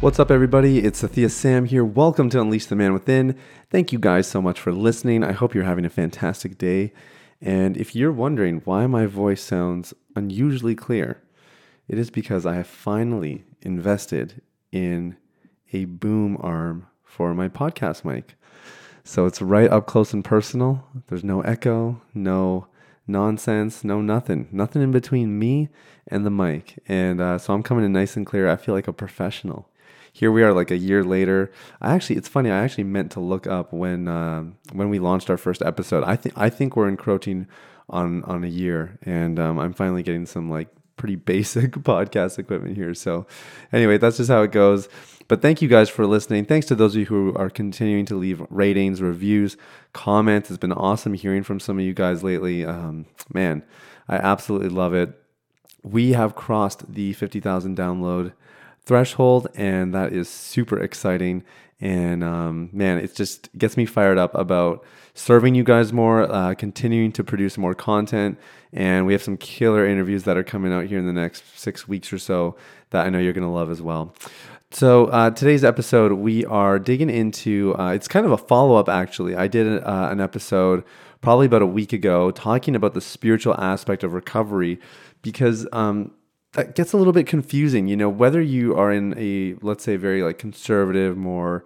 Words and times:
What's 0.00 0.20
up, 0.20 0.30
everybody? 0.30 0.78
It's 0.78 1.02
Sathya 1.02 1.28
Sam 1.28 1.64
here. 1.64 1.84
Welcome 1.84 2.30
to 2.30 2.40
Unleash 2.40 2.66
the 2.66 2.76
Man 2.76 2.92
Within. 2.92 3.36
Thank 3.68 3.92
you 3.92 3.98
guys 3.98 4.28
so 4.28 4.40
much 4.40 4.60
for 4.60 4.70
listening. 4.70 5.24
I 5.24 5.32
hope 5.32 5.56
you're 5.56 5.64
having 5.64 5.84
a 5.84 5.90
fantastic 5.90 6.56
day. 6.56 6.92
And 7.40 7.76
if 7.76 7.96
you're 7.96 8.12
wondering 8.12 8.62
why 8.64 8.86
my 8.86 9.06
voice 9.06 9.42
sounds 9.42 9.92
unusually 10.14 10.76
clear, 10.76 11.20
it 11.88 11.98
is 11.98 12.10
because 12.10 12.46
I 12.46 12.54
have 12.54 12.68
finally 12.68 13.42
invested 13.62 14.40
in 14.70 15.16
a 15.72 15.86
boom 15.86 16.36
arm 16.38 16.86
for 17.02 17.34
my 17.34 17.48
podcast 17.48 18.04
mic. 18.04 18.36
So 19.02 19.26
it's 19.26 19.42
right 19.42 19.68
up 19.68 19.88
close 19.88 20.12
and 20.12 20.24
personal. 20.24 20.84
There's 21.08 21.24
no 21.24 21.40
echo, 21.40 22.00
no 22.14 22.68
nonsense, 23.08 23.82
no 23.82 24.00
nothing, 24.00 24.46
nothing 24.52 24.80
in 24.80 24.92
between 24.92 25.40
me 25.40 25.70
and 26.06 26.24
the 26.24 26.30
mic. 26.30 26.80
And 26.86 27.20
uh, 27.20 27.38
so 27.38 27.52
I'm 27.52 27.64
coming 27.64 27.84
in 27.84 27.92
nice 27.92 28.16
and 28.16 28.24
clear. 28.24 28.48
I 28.48 28.54
feel 28.54 28.76
like 28.76 28.86
a 28.86 28.92
professional 28.92 29.68
here 30.18 30.32
we 30.32 30.42
are 30.42 30.52
like 30.52 30.72
a 30.72 30.76
year 30.76 31.04
later. 31.04 31.52
I 31.80 31.94
actually, 31.94 32.16
it's 32.16 32.26
funny. 32.26 32.50
I 32.50 32.58
actually 32.58 32.84
meant 32.84 33.12
to 33.12 33.20
look 33.20 33.46
up 33.46 33.72
when 33.72 34.08
uh, 34.08 34.46
when 34.72 34.88
we 34.88 34.98
launched 34.98 35.30
our 35.30 35.36
first 35.36 35.62
episode. 35.62 36.02
I 36.02 36.16
think 36.16 36.34
I 36.36 36.50
think 36.50 36.74
we're 36.74 36.88
encroaching 36.88 37.46
on 37.88 38.24
on 38.24 38.42
a 38.42 38.48
year, 38.48 38.98
and 39.02 39.38
um, 39.38 39.60
I'm 39.60 39.72
finally 39.72 40.02
getting 40.02 40.26
some 40.26 40.50
like 40.50 40.68
pretty 40.96 41.14
basic 41.32 41.70
podcast 41.70 42.36
equipment 42.36 42.76
here. 42.76 42.94
So 42.94 43.28
anyway, 43.72 43.96
that's 43.98 44.16
just 44.16 44.28
how 44.28 44.42
it 44.42 44.50
goes. 44.50 44.88
But 45.28 45.40
thank 45.40 45.62
you 45.62 45.68
guys 45.68 45.88
for 45.88 46.04
listening. 46.04 46.46
Thanks 46.46 46.66
to 46.66 46.74
those 46.74 46.96
of 46.96 47.00
you 47.00 47.06
who 47.06 47.34
are 47.36 47.50
continuing 47.50 48.06
to 48.06 48.16
leave 48.16 48.42
ratings, 48.50 49.00
reviews, 49.00 49.56
comments. 49.92 50.50
It's 50.50 50.58
been 50.58 50.72
awesome 50.72 51.14
hearing 51.14 51.44
from 51.44 51.60
some 51.60 51.78
of 51.78 51.84
you 51.84 51.94
guys 51.94 52.24
lately. 52.24 52.64
Um, 52.64 53.06
man, 53.32 53.62
I 54.08 54.16
absolutely 54.16 54.70
love 54.70 54.94
it. 54.94 55.12
We 55.84 56.14
have 56.14 56.34
crossed 56.34 56.92
the 56.92 57.12
50,000 57.12 57.76
download 57.76 58.32
threshold, 58.88 59.46
and 59.54 59.94
that 59.94 60.12
is 60.12 60.28
super 60.28 60.80
exciting. 60.80 61.44
And 61.80 62.24
um, 62.24 62.70
man, 62.72 62.98
it 62.98 63.14
just 63.14 63.56
gets 63.56 63.76
me 63.76 63.86
fired 63.86 64.18
up 64.18 64.34
about 64.34 64.84
serving 65.14 65.54
you 65.54 65.62
guys 65.62 65.92
more, 65.92 66.22
uh, 66.22 66.54
continuing 66.54 67.12
to 67.12 67.22
produce 67.22 67.56
more 67.56 67.74
content. 67.74 68.38
And 68.72 69.06
we 69.06 69.12
have 69.12 69.22
some 69.22 69.36
killer 69.36 69.86
interviews 69.86 70.24
that 70.24 70.36
are 70.36 70.42
coming 70.42 70.72
out 70.72 70.86
here 70.86 70.98
in 70.98 71.06
the 71.06 71.12
next 71.12 71.44
six 71.56 71.86
weeks 71.86 72.12
or 72.12 72.18
so 72.18 72.56
that 72.90 73.06
I 73.06 73.10
know 73.10 73.18
you're 73.18 73.32
going 73.32 73.46
to 73.46 73.52
love 73.52 73.70
as 73.70 73.80
well. 73.80 74.14
So, 74.70 75.06
uh, 75.06 75.30
today's 75.30 75.64
episode, 75.64 76.12
we 76.12 76.44
are 76.44 76.78
digging 76.78 77.08
into 77.08 77.74
uh, 77.78 77.92
it's 77.92 78.08
kind 78.08 78.26
of 78.26 78.32
a 78.32 78.36
follow 78.36 78.76
up, 78.76 78.88
actually. 78.88 79.34
I 79.34 79.48
did 79.48 79.82
uh, 79.82 80.08
an 80.10 80.20
episode 80.20 80.84
probably 81.20 81.46
about 81.46 81.62
a 81.62 81.66
week 81.66 81.92
ago 81.92 82.30
talking 82.30 82.76
about 82.76 82.94
the 82.94 83.00
spiritual 83.00 83.54
aspect 83.58 84.04
of 84.04 84.12
recovery 84.12 84.78
because 85.22 85.66
um, 85.72 86.12
that 86.52 86.74
gets 86.74 86.92
a 86.92 86.96
little 86.96 87.12
bit 87.12 87.26
confusing. 87.26 87.88
You 87.88 87.96
know, 87.96 88.08
whether 88.08 88.40
you 88.40 88.74
are 88.76 88.92
in 88.92 89.14
a 89.18 89.54
let's 89.62 89.84
say 89.84 89.96
very 89.96 90.22
like 90.22 90.38
conservative, 90.38 91.16
more 91.16 91.64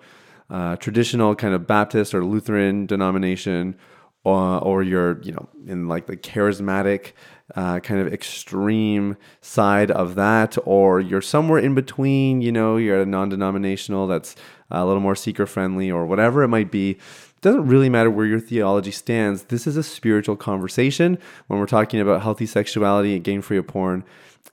uh, 0.50 0.77
traditional 0.77 1.34
kind 1.34 1.55
of 1.55 1.66
Baptist 1.66 2.14
or 2.14 2.25
Lutheran 2.25 2.86
denomination, 2.86 3.77
or, 4.25 4.58
or 4.58 4.83
you're 4.83 5.20
you 5.22 5.32
know 5.32 5.48
in 5.66 5.88
like 5.88 6.06
the 6.06 6.16
charismatic 6.16 7.12
uh, 7.54 7.81
kind 7.81 8.00
of 8.00 8.12
extreme 8.12 9.16
side 9.41 9.91
of 9.91 10.15
that, 10.16 10.56
or 10.65 11.00
you're 11.00 11.22
somewhere 11.22 11.59
in 11.59 11.75
between. 11.75 12.41
You 12.41 12.53
know, 12.53 12.76
you're 12.76 13.03
a 13.03 13.06
non-denominational 13.06 14.06
that's 14.06 14.34
a 14.70 14.84
little 14.84 15.03
more 15.03 15.16
seeker 15.16 15.47
friendly, 15.47 15.91
or 15.91 16.06
whatever 16.06 16.43
it 16.43 16.49
might 16.49 16.70
be 16.70 16.99
doesn't 17.43 17.66
really 17.66 17.88
matter 17.88 18.09
where 18.09 18.25
your 18.25 18.41
theology 18.41 18.93
stands. 18.93 19.44
This 19.44 19.66
is 19.66 19.76
a 19.76 19.82
spiritual 19.82 20.37
conversation 20.37 21.19
when 21.49 21.59
we're 21.59 21.66
talking 21.66 22.00
about 22.00 22.22
healthy 22.22 22.47
sexuality 22.47 23.16
and 23.16 23.25
getting 23.25 23.43
free 23.43 23.59
of 23.59 23.66
porn. 23.66 24.04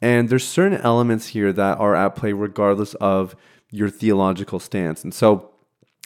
And 0.01 0.29
there's 0.29 0.47
certain 0.47 0.79
elements 0.81 1.27
here 1.27 1.51
that 1.53 1.77
are 1.77 1.95
at 1.95 2.15
play 2.15 2.33
regardless 2.33 2.93
of 2.95 3.35
your 3.71 3.89
theological 3.89 4.59
stance. 4.59 5.03
And 5.03 5.13
so 5.13 5.51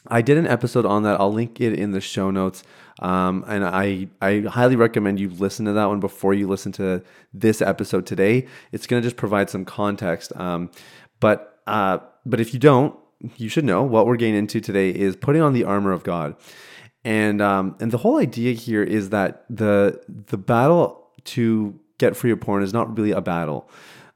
I 0.08 0.22
did 0.22 0.38
an 0.38 0.48
episode 0.48 0.86
on 0.86 1.04
that. 1.04 1.20
I'll 1.20 1.32
link 1.32 1.62
it 1.62 1.74
in 1.74 1.92
the 1.92 2.02
show 2.02 2.32
notes. 2.32 2.64
Um, 3.00 3.44
and 3.48 3.64
I, 3.64 4.08
I 4.22 4.42
highly 4.42 4.76
recommend 4.76 5.20
you 5.20 5.30
listen 5.30 5.66
to 5.66 5.74
that 5.74 5.86
one 5.86 6.00
before 6.00 6.34
you 6.34 6.48
listen 6.48 6.72
to 6.74 7.04
this 7.34 7.62
episode 7.62 8.06
today. 8.06 8.48
It's 8.72 8.88
going 8.88 9.02
to 9.02 9.06
just 9.06 9.18
provide 9.18 9.50
some 9.50 9.66
context. 9.66 10.36
Um, 10.36 10.72
but, 11.20 11.62
uh, 11.68 12.00
but 12.26 12.40
if 12.40 12.54
you 12.54 12.60
don't, 12.60 12.98
you 13.38 13.48
should 13.48 13.64
know 13.64 13.84
what 13.84 14.06
we're 14.06 14.18
getting 14.18 14.36
into 14.36 14.60
today 14.60 14.90
is 14.90 15.16
putting 15.16 15.42
on 15.42 15.54
the 15.54 15.64
armor 15.64 15.92
of 15.92 16.04
God. 16.04 16.36
And, 17.06 17.42
um, 17.42 17.78
and 17.80 17.92
the 17.92 17.98
whole 17.98 18.20
idea 18.20 18.54
here 18.54 18.84
is 18.84 19.10
that 19.10 19.46
the, 19.50 20.02
the 20.08 20.38
battle 20.38 21.12
to 21.26 21.80
get 22.06 22.16
free 22.16 22.32
of 22.32 22.42
porn 22.42 22.64
is 22.64 22.74
not 22.74 22.98
really 22.98 23.12
a 23.12 23.22
battle. 23.22 23.70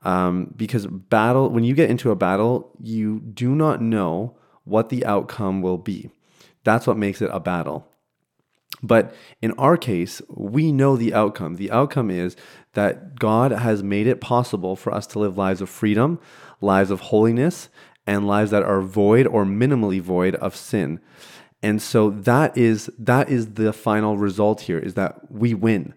Um, 0.03 0.53
because 0.55 0.87
battle, 0.87 1.49
when 1.49 1.63
you 1.63 1.73
get 1.73 1.89
into 1.89 2.11
a 2.11 2.15
battle, 2.15 2.71
you 2.79 3.19
do 3.19 3.55
not 3.55 3.81
know 3.81 4.37
what 4.63 4.89
the 4.89 5.05
outcome 5.05 5.61
will 5.61 5.77
be. 5.77 6.11
That's 6.63 6.85
what 6.85 6.97
makes 6.97 7.21
it 7.21 7.29
a 7.33 7.39
battle. 7.39 7.87
But 8.83 9.15
in 9.41 9.51
our 9.53 9.77
case, 9.77 10.21
we 10.29 10.71
know 10.71 10.95
the 10.95 11.13
outcome. 11.13 11.55
The 11.55 11.71
outcome 11.71 12.11
is 12.11 12.35
that 12.73 13.17
God 13.17 13.51
has 13.51 13.81
made 13.81 14.05
it 14.05 14.21
possible 14.21 14.75
for 14.75 14.93
us 14.93 15.07
to 15.07 15.19
live 15.19 15.37
lives 15.37 15.61
of 15.61 15.69
freedom, 15.69 16.19
lives 16.61 16.91
of 16.91 16.99
holiness, 16.99 17.69
and 18.05 18.27
lives 18.27 18.51
that 18.51 18.63
are 18.63 18.81
void 18.81 19.25
or 19.25 19.45
minimally 19.45 19.99
void 19.99 20.35
of 20.35 20.55
sin. 20.55 20.99
And 21.63 21.81
so 21.81 22.11
that 22.11 22.55
is 22.55 22.89
that 22.99 23.29
is 23.29 23.53
the 23.53 23.73
final 23.73 24.17
result 24.17 24.61
here 24.61 24.77
is 24.77 24.93
that 24.93 25.31
we 25.31 25.55
win 25.55 25.95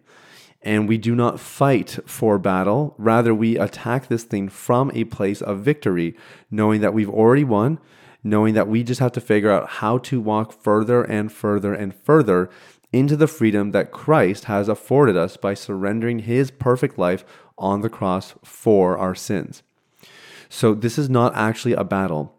and 0.62 0.88
we 0.88 0.98
do 0.98 1.14
not 1.14 1.40
fight 1.40 1.98
for 2.06 2.38
battle. 2.38 2.94
Rather, 2.98 3.34
we 3.34 3.58
attack 3.58 4.08
this 4.08 4.24
thing 4.24 4.48
from 4.48 4.90
a 4.94 5.04
place 5.04 5.40
of 5.40 5.60
victory, 5.60 6.14
knowing 6.50 6.80
that 6.80 6.92
we've 6.92 7.08
already 7.08 7.44
won, 7.44 7.78
knowing 8.22 8.54
that 8.54 8.68
we 8.68 8.82
just 8.82 9.00
have 9.00 9.12
to 9.12 9.20
figure 9.20 9.50
out 9.50 9.68
how 9.68 9.98
to 9.98 10.20
walk 10.20 10.52
further 10.52 11.02
and 11.02 11.32
further 11.32 11.72
and 11.72 11.94
further 11.94 12.50
into 12.92 13.16
the 13.16 13.28
freedom 13.28 13.70
that 13.70 13.92
Christ 13.92 14.44
has 14.44 14.68
afforded 14.68 15.16
us 15.16 15.36
by 15.36 15.54
surrendering 15.54 16.20
his 16.20 16.50
perfect 16.50 16.98
life 16.98 17.24
on 17.56 17.80
the 17.80 17.90
cross 17.90 18.34
for 18.42 18.98
our 18.98 19.14
sins. 19.14 19.62
So, 20.48 20.74
this 20.74 20.98
is 20.98 21.08
not 21.08 21.34
actually 21.36 21.74
a 21.74 21.84
battle. 21.84 22.34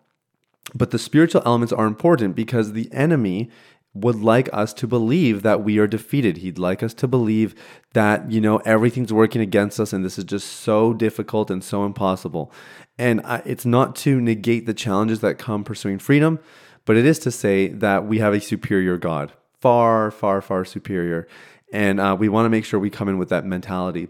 But 0.76 0.92
the 0.92 1.00
spiritual 1.00 1.42
elements 1.46 1.74
are 1.74 1.88
important 1.88 2.36
because 2.36 2.74
the 2.74 2.92
enemy 2.94 3.50
would 3.94 4.16
like 4.16 4.50
us 4.54 4.74
to 4.74 4.88
believe 4.88 5.44
that 5.44 5.64
we 5.64 5.78
are 5.78 5.88
defeated. 5.88 6.38
He'd 6.38 6.58
like 6.58 6.82
us 6.82 6.94
to 6.96 7.08
believe 7.08 7.54
that, 7.94 8.32
you 8.32 8.40
know, 8.40 8.58
everything's 8.60 9.12
working 9.12 9.42
against 9.42 9.80
us 9.80 9.92
and 9.92 10.06
this 10.06 10.18
is 10.18 10.24
just 10.24 10.48
so 10.48 10.94
difficult 10.94 11.52
and 11.52 11.64
so 11.64 11.86
impossible. 11.86 12.54
And 12.98 13.22
I, 13.26 13.42
it's 13.46 13.66
not 13.66 13.96
to 13.98 14.22
negate 14.22 14.66
the 14.66 14.74
challenges 14.74 15.20
that 15.22 15.38
come 15.38 15.64
pursuing 15.64 16.00
freedom, 16.00 16.40
but 16.86 16.96
it 16.96 17.06
is 17.06 17.20
to 17.20 17.32
say 17.32 17.68
that 17.68 18.06
we 18.06 18.20
have 18.20 18.34
a 18.34 18.40
superior 18.40 18.98
God, 18.98 19.34
far, 19.60 20.10
far, 20.10 20.42
far 20.42 20.64
superior. 20.64 21.28
And 21.74 22.00
uh, 22.00 22.16
we 22.18 22.30
want 22.30 22.46
to 22.46 22.50
make 22.50 22.64
sure 22.64 22.80
we 22.80 22.90
come 22.90 23.10
in 23.10 23.18
with 23.18 23.30
that 23.30 23.46
mentality. 23.46 24.08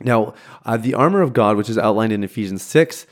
Now, 0.00 0.34
uh, 0.64 0.78
the 0.78 0.94
armor 0.94 1.20
of 1.20 1.32
God, 1.32 1.56
which 1.56 1.68
is 1.70 1.78
outlined 1.78 2.12
in 2.12 2.24
Ephesians 2.24 2.62
6, 2.62 3.06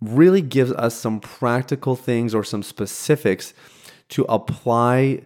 really 0.00 0.42
gives 0.42 0.72
us 0.72 0.94
some 0.94 1.20
practical 1.20 1.96
things 1.96 2.34
or 2.34 2.44
some 2.44 2.62
specifics 2.62 3.52
to 4.10 4.24
apply 4.24 5.22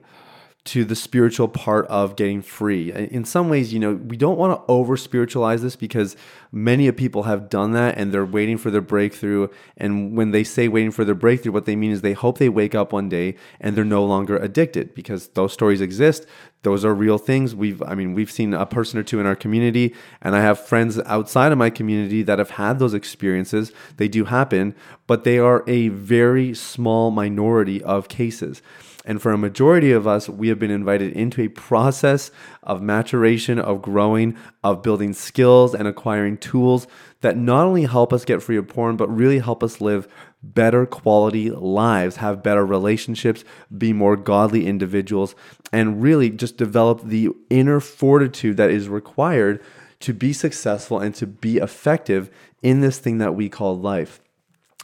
to 0.64 0.85
the 0.85 0.94
spiritual 0.94 1.49
part 1.49 1.87
of 1.88 2.14
getting 2.14 2.41
free. 2.41 2.93
In 2.93 3.25
some 3.25 3.49
ways, 3.49 3.73
you 3.73 3.81
know, 3.81 3.94
we 3.94 4.17
don't 4.17 4.38
want 4.38 4.55
to 4.55 4.73
over 4.73 4.97
spiritualize 4.97 5.61
this 5.61 5.75
because 5.75 6.17
many 6.53 6.87
of 6.87 6.97
people 6.97 7.25
have 7.25 7.49
done 7.49 7.73
that 7.73 7.99
and 7.99 8.12
they're 8.12 8.25
waiting 8.25 8.56
for 8.56 8.70
their 8.70 8.81
breakthrough. 8.81 9.49
And 9.76 10.17
when 10.17 10.31
they 10.31 10.44
say 10.44 10.69
waiting 10.69 10.93
for 10.93 11.05
their 11.05 11.17
breakthrough, 11.17 11.50
what 11.50 11.67
they 11.67 11.75
mean 11.75 11.91
is 11.91 12.00
they 12.00 12.12
hope 12.12 12.38
they 12.38 12.49
wake 12.49 12.76
up 12.76 12.93
one 12.93 13.09
day 13.09 13.35
and 13.59 13.76
they're 13.76 13.85
no 13.85 14.05
longer 14.05 14.37
addicted 14.37 14.94
because 14.94 15.29
those 15.29 15.53
stories 15.53 15.81
exist. 15.81 16.26
Those 16.62 16.85
are 16.85 16.94
real 16.94 17.19
things. 17.19 17.56
We've, 17.56 17.82
I 17.82 17.97
mean, 17.97 18.15
we've 18.15 18.31
seen 18.31 18.55
a 18.55 18.65
person 18.65 19.00
or 19.00 19.03
two 19.03 19.19
in 19.19 19.26
our 19.26 19.35
community, 19.35 19.97
and 20.20 20.37
I 20.37 20.43
have 20.43 20.65
friends 20.65 20.97
outside 21.00 21.50
of 21.50 21.58
my 21.58 21.70
community 21.70 22.23
that 22.23 22.38
have 22.38 22.50
had 22.50 22.79
those 22.79 22.94
experiences. 22.94 23.73
They 23.97 24.06
do 24.06 24.26
happen, 24.26 24.76
but 25.08 25.25
they 25.25 25.41
are 25.41 25.65
a 25.67 25.88
very 25.88 26.55
small 26.55 27.11
minority 27.11 27.82
of 27.82 28.06
cases. 28.06 28.62
And 29.04 29.20
for 29.20 29.32
a 29.32 29.38
majority 29.38 29.90
of 29.90 30.06
us, 30.06 30.28
we 30.28 30.49
have 30.49 30.58
been 30.58 30.70
invited 30.70 31.12
into 31.14 31.43
a 31.43 31.49
process 31.49 32.31
of 32.62 32.82
maturation, 32.82 33.58
of 33.58 33.82
growing, 33.82 34.37
of 34.62 34.82
building 34.82 35.12
skills 35.12 35.75
and 35.75 35.88
acquiring 35.88 36.38
tools 36.38 36.87
that 37.20 37.37
not 37.37 37.66
only 37.66 37.84
help 37.84 38.12
us 38.12 38.25
get 38.25 38.43
free 38.43 38.56
of 38.56 38.69
porn, 38.69 38.96
but 38.96 39.08
really 39.08 39.40
help 39.40 39.62
us 39.62 39.81
live 39.81 40.06
better 40.43 40.87
quality 40.87 41.50
lives, 41.50 42.16
have 42.16 42.43
better 42.43 42.64
relationships, 42.64 43.44
be 43.76 43.93
more 43.93 44.16
godly 44.16 44.66
individuals, 44.66 45.34
and 45.72 46.02
really 46.02 46.31
just 46.31 46.56
develop 46.56 47.02
the 47.02 47.31
inner 47.50 47.81
fortitude 47.81 48.56
that 48.56 48.70
is 48.70 48.88
required 48.88 49.62
to 50.00 50.12
be 50.12 50.32
successful 50.32 50.98
and 50.98 51.14
to 51.14 51.26
be 51.26 51.58
effective 51.58 52.31
in 52.60 52.81
this 52.81 52.98
thing 52.98 53.19
that 53.19 53.34
we 53.34 53.48
call 53.48 53.78
life. 53.78 54.20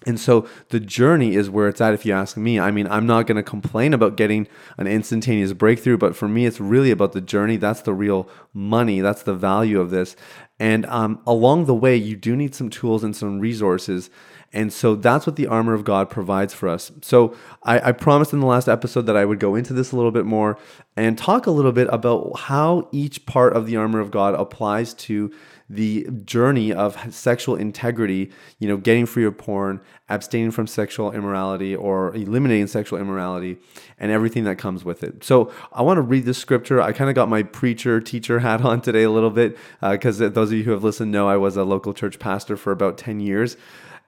And 0.07 0.19
so 0.19 0.49
the 0.69 0.79
journey 0.79 1.35
is 1.35 1.51
where 1.51 1.69
it's 1.69 1.81
at, 1.81 1.93
if 1.93 2.07
you 2.07 2.13
ask 2.13 2.37
me. 2.37 2.61
I 2.61 2.71
mean, 2.71 2.87
I'm 2.87 3.07
not 3.07 3.27
going 3.27 3.37
to 3.37 3.43
complain 3.43 3.93
about 3.93 4.17
getting 4.17 4.47
an 4.77 4.87
instantaneous 4.87 5.53
breakthrough, 5.53 5.99
but 5.99 6.15
for 6.15 6.29
me, 6.29 6.47
it's 6.47 6.61
really 6.61 6.93
about 6.93 7.13
the 7.13 7.21
journey. 7.21 7.57
That's 7.57 7.83
the 7.83 7.93
real 7.93 8.29
money. 8.55 9.01
That's 9.01 9.25
the 9.25 9.35
value 9.35 9.81
of 9.81 9.91
this. 9.91 10.15
And 10.61 10.87
um, 10.87 11.21
along 11.27 11.67
the 11.67 11.75
way, 11.75 11.97
you 11.97 12.17
do 12.17 12.37
need 12.37 12.55
some 12.55 12.71
tools 12.71 13.03
and 13.03 13.15
some 13.15 13.41
resources. 13.41 14.09
And 14.53 14.73
so 14.73 14.95
that's 14.95 15.27
what 15.27 15.37
the 15.37 15.47
armor 15.47 15.75
of 15.75 15.85
God 15.85 16.09
provides 16.09 16.55
for 16.55 16.69
us. 16.69 16.91
So 17.03 17.37
I, 17.65 17.89
I, 17.91 17.93
promised 17.93 18.33
in 18.33 18.41
the 18.41 18.47
last 18.47 18.67
episode 18.67 19.03
that 19.03 19.17
I 19.17 19.27
would 19.27 19.39
go 19.39 19.55
into 19.55 19.75
this 19.75 19.93
a 19.93 19.97
little 19.97 20.11
bit 20.11 20.25
more 20.25 20.59
and 20.97 21.19
talk 21.19 21.47
a 21.47 21.51
little 21.51 21.73
bit 21.73 21.87
about 21.91 22.39
how 22.39 22.89
each 22.91 23.27
part 23.27 23.55
of 23.55 23.67
the 23.67 23.77
armor 23.77 24.01
of 24.01 24.11
God 24.11 24.35
applies 24.35 24.95
to 24.95 25.31
the 25.71 26.07
journey 26.25 26.73
of 26.73 27.15
sexual 27.15 27.55
integrity, 27.55 28.31
you 28.59 28.67
know, 28.67 28.77
getting 28.77 29.07
free 29.07 29.25
of 29.25 29.37
porn, 29.37 29.81
abstaining 30.09 30.51
from 30.51 30.67
sexual 30.67 31.13
immorality, 31.13 31.77
or 31.77 32.15
eliminating 32.15 32.67
sexual 32.67 32.99
immorality, 32.99 33.59
and 33.99 34.11
everything 34.11 34.45
that 34.45 34.57
comes 34.57 34.85
with 34.85 35.03
it. 35.03 35.23
So 35.23 35.53
I 35.73 35.83
want 35.83 35.99
to 35.99 36.03
read 36.03 36.25
this 36.25 36.39
scripture. 36.39 36.81
I 36.81 36.93
kind 36.93 37.11
of 37.11 37.15
got 37.15 37.29
my 37.29 37.43
preacher, 37.43 38.01
teacher 38.01 38.39
hat 38.41 38.63
on 38.63 38.81
today 38.81 39.03
a 39.03 39.11
little 39.11 39.31
bit, 39.31 39.59
because 39.81 40.21
uh, 40.23 40.29
those 40.29 40.51
of 40.51 40.59
you 40.59 40.65
who 40.65 40.71
have 40.71 40.85
listened 40.85 41.13
know 41.13 41.29
I 41.29 41.37
was 41.37 41.57
a 41.57 41.65
local 41.65 41.93
church 41.93 42.19
pastor 42.19 42.57
for 42.57 42.73
about 42.73 42.97
10 42.97 43.21
years. 43.21 43.57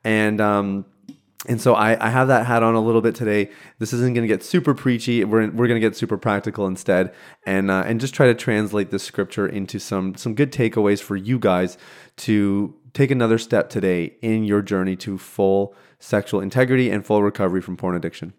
And, 0.02 0.40
um, 0.40 0.86
and 1.48 1.60
so 1.60 1.74
I, 1.74 2.06
I 2.06 2.10
have 2.10 2.28
that 2.28 2.44
hat 2.44 2.62
on 2.62 2.74
a 2.74 2.80
little 2.80 3.00
bit 3.00 3.14
today. 3.14 3.50
This 3.78 3.94
isn't 3.94 4.12
going 4.12 4.28
to 4.28 4.28
get 4.28 4.42
super 4.42 4.74
preachy. 4.74 5.24
We're, 5.24 5.50
we're 5.50 5.68
going 5.68 5.80
to 5.80 5.86
get 5.86 5.96
super 5.96 6.18
practical 6.18 6.66
instead, 6.66 7.14
and 7.46 7.70
uh, 7.70 7.84
and 7.86 7.98
just 7.98 8.14
try 8.14 8.26
to 8.26 8.34
translate 8.34 8.90
this 8.90 9.02
scripture 9.02 9.46
into 9.46 9.78
some 9.78 10.14
some 10.16 10.34
good 10.34 10.52
takeaways 10.52 11.00
for 11.00 11.16
you 11.16 11.38
guys 11.38 11.78
to 12.18 12.74
take 12.92 13.10
another 13.10 13.38
step 13.38 13.70
today 13.70 14.16
in 14.20 14.44
your 14.44 14.60
journey 14.60 14.96
to 14.96 15.16
full 15.16 15.74
sexual 15.98 16.40
integrity 16.40 16.90
and 16.90 17.06
full 17.06 17.22
recovery 17.22 17.62
from 17.62 17.76
porn 17.76 17.94
addiction. 17.94 18.34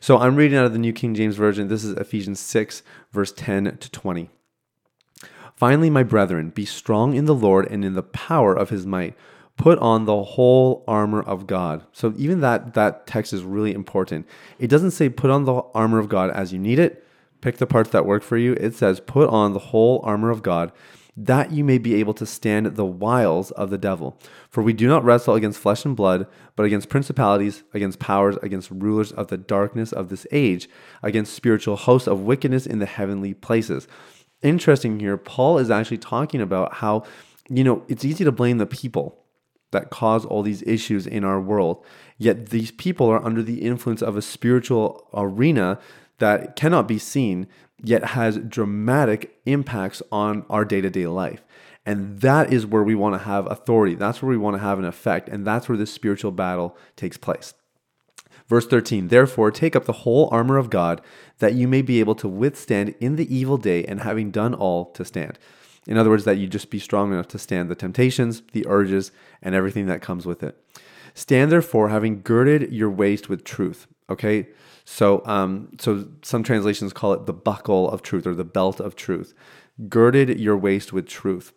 So 0.00 0.18
I'm 0.18 0.36
reading 0.36 0.58
out 0.58 0.66
of 0.66 0.72
the 0.72 0.78
New 0.78 0.92
King 0.92 1.14
James 1.14 1.36
Version. 1.36 1.68
This 1.68 1.84
is 1.84 1.92
Ephesians 1.96 2.40
6, 2.40 2.82
verse 3.12 3.32
10 3.32 3.76
to 3.78 3.90
20. 3.90 4.30
Finally, 5.54 5.90
my 5.90 6.02
brethren, 6.02 6.50
be 6.50 6.64
strong 6.64 7.14
in 7.14 7.26
the 7.26 7.34
Lord 7.34 7.70
and 7.70 7.84
in 7.84 7.94
the 7.94 8.02
power 8.02 8.54
of 8.54 8.70
his 8.70 8.84
might 8.84 9.14
put 9.56 9.78
on 9.78 10.04
the 10.04 10.22
whole 10.22 10.84
armor 10.88 11.20
of 11.22 11.46
God. 11.46 11.84
So 11.92 12.14
even 12.16 12.40
that 12.40 12.74
that 12.74 13.06
text 13.06 13.32
is 13.32 13.44
really 13.44 13.72
important. 13.72 14.26
It 14.58 14.68
doesn't 14.68 14.92
say 14.92 15.08
put 15.08 15.30
on 15.30 15.44
the 15.44 15.62
armor 15.74 15.98
of 15.98 16.08
God 16.08 16.30
as 16.30 16.52
you 16.52 16.58
need 16.58 16.78
it. 16.78 17.04
Pick 17.40 17.58
the 17.58 17.66
parts 17.66 17.90
that 17.90 18.06
work 18.06 18.22
for 18.22 18.36
you. 18.36 18.54
It 18.54 18.74
says 18.74 19.00
put 19.00 19.28
on 19.28 19.52
the 19.52 19.58
whole 19.58 20.00
armor 20.04 20.30
of 20.30 20.42
God 20.42 20.72
that 21.16 21.52
you 21.52 21.62
may 21.62 21.76
be 21.76 21.94
able 21.94 22.14
to 22.14 22.24
stand 22.24 22.66
the 22.66 22.86
wiles 22.86 23.50
of 23.52 23.68
the 23.68 23.78
devil. 23.78 24.18
For 24.48 24.62
we 24.62 24.72
do 24.72 24.88
not 24.88 25.04
wrestle 25.04 25.34
against 25.34 25.60
flesh 25.60 25.84
and 25.84 25.94
blood, 25.94 26.26
but 26.56 26.64
against 26.64 26.88
principalities, 26.88 27.64
against 27.74 27.98
powers, 27.98 28.36
against 28.42 28.70
rulers 28.70 29.12
of 29.12 29.28
the 29.28 29.36
darkness 29.36 29.92
of 29.92 30.08
this 30.08 30.26
age, 30.32 30.70
against 31.02 31.34
spiritual 31.34 31.76
hosts 31.76 32.08
of 32.08 32.22
wickedness 32.22 32.66
in 32.66 32.78
the 32.78 32.86
heavenly 32.86 33.34
places. 33.34 33.86
Interesting 34.40 35.00
here, 35.00 35.18
Paul 35.18 35.58
is 35.58 35.70
actually 35.70 35.98
talking 35.98 36.40
about 36.40 36.76
how, 36.76 37.04
you 37.48 37.62
know, 37.62 37.84
it's 37.88 38.04
easy 38.04 38.24
to 38.24 38.32
blame 38.32 38.56
the 38.56 38.66
people 38.66 39.21
that 39.72 39.90
cause 39.90 40.24
all 40.24 40.42
these 40.42 40.62
issues 40.62 41.06
in 41.06 41.24
our 41.24 41.40
world. 41.40 41.84
Yet 42.16 42.50
these 42.50 42.70
people 42.70 43.08
are 43.08 43.24
under 43.24 43.42
the 43.42 43.62
influence 43.62 44.00
of 44.00 44.16
a 44.16 44.22
spiritual 44.22 45.08
arena 45.12 45.78
that 46.18 46.54
cannot 46.54 46.86
be 46.86 46.98
seen, 46.98 47.48
yet 47.82 48.04
has 48.10 48.38
dramatic 48.38 49.36
impacts 49.44 50.00
on 50.12 50.46
our 50.48 50.64
day 50.64 50.80
to 50.80 50.88
day 50.88 51.06
life. 51.06 51.42
And 51.84 52.20
that 52.20 52.52
is 52.52 52.64
where 52.64 52.84
we 52.84 52.94
want 52.94 53.14
to 53.14 53.26
have 53.26 53.50
authority. 53.50 53.96
That's 53.96 54.22
where 54.22 54.30
we 54.30 54.36
want 54.36 54.54
to 54.54 54.62
have 54.62 54.78
an 54.78 54.84
effect. 54.84 55.28
And 55.28 55.44
that's 55.44 55.68
where 55.68 55.78
this 55.78 55.92
spiritual 55.92 56.30
battle 56.30 56.76
takes 56.94 57.16
place. 57.16 57.54
Verse 58.46 58.66
13, 58.66 59.08
therefore, 59.08 59.50
take 59.50 59.74
up 59.74 59.84
the 59.84 59.92
whole 59.92 60.28
armor 60.30 60.58
of 60.58 60.70
God, 60.70 61.00
that 61.38 61.54
you 61.54 61.66
may 61.66 61.82
be 61.82 62.00
able 62.00 62.14
to 62.16 62.28
withstand 62.28 62.94
in 63.00 63.16
the 63.16 63.34
evil 63.34 63.56
day, 63.56 63.84
and 63.84 64.00
having 64.00 64.30
done 64.30 64.54
all, 64.54 64.86
to 64.92 65.04
stand. 65.04 65.38
In 65.86 65.96
other 65.96 66.10
words, 66.10 66.24
that 66.24 66.38
you 66.38 66.46
just 66.46 66.70
be 66.70 66.78
strong 66.78 67.12
enough 67.12 67.28
to 67.28 67.38
stand 67.38 67.68
the 67.68 67.74
temptations, 67.74 68.42
the 68.52 68.66
urges, 68.68 69.10
and 69.42 69.54
everything 69.54 69.86
that 69.86 70.02
comes 70.02 70.26
with 70.26 70.42
it. 70.42 70.56
Stand 71.14 71.50
therefore, 71.50 71.88
having 71.88 72.22
girded 72.22 72.72
your 72.72 72.90
waist 72.90 73.28
with 73.28 73.44
truth. 73.44 73.86
Okay, 74.08 74.48
so 74.84 75.24
um, 75.26 75.68
so 75.80 76.08
some 76.22 76.42
translations 76.42 76.92
call 76.92 77.12
it 77.12 77.26
the 77.26 77.32
buckle 77.32 77.90
of 77.90 78.02
truth 78.02 78.26
or 78.26 78.34
the 78.34 78.44
belt 78.44 78.80
of 78.80 78.96
truth. 78.96 79.34
Girded 79.88 80.38
your 80.38 80.56
waist 80.56 80.92
with 80.92 81.06
truth, 81.06 81.52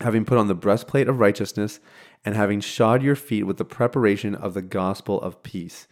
having 0.00 0.24
put 0.24 0.38
on 0.38 0.48
the 0.48 0.54
breastplate 0.54 1.08
of 1.08 1.18
righteousness, 1.18 1.80
and 2.24 2.34
having 2.34 2.60
shod 2.60 3.02
your 3.02 3.16
feet 3.16 3.44
with 3.44 3.56
the 3.56 3.64
preparation 3.64 4.34
of 4.34 4.54
the 4.54 4.62
gospel 4.62 5.20
of 5.20 5.42
peace. 5.42 5.86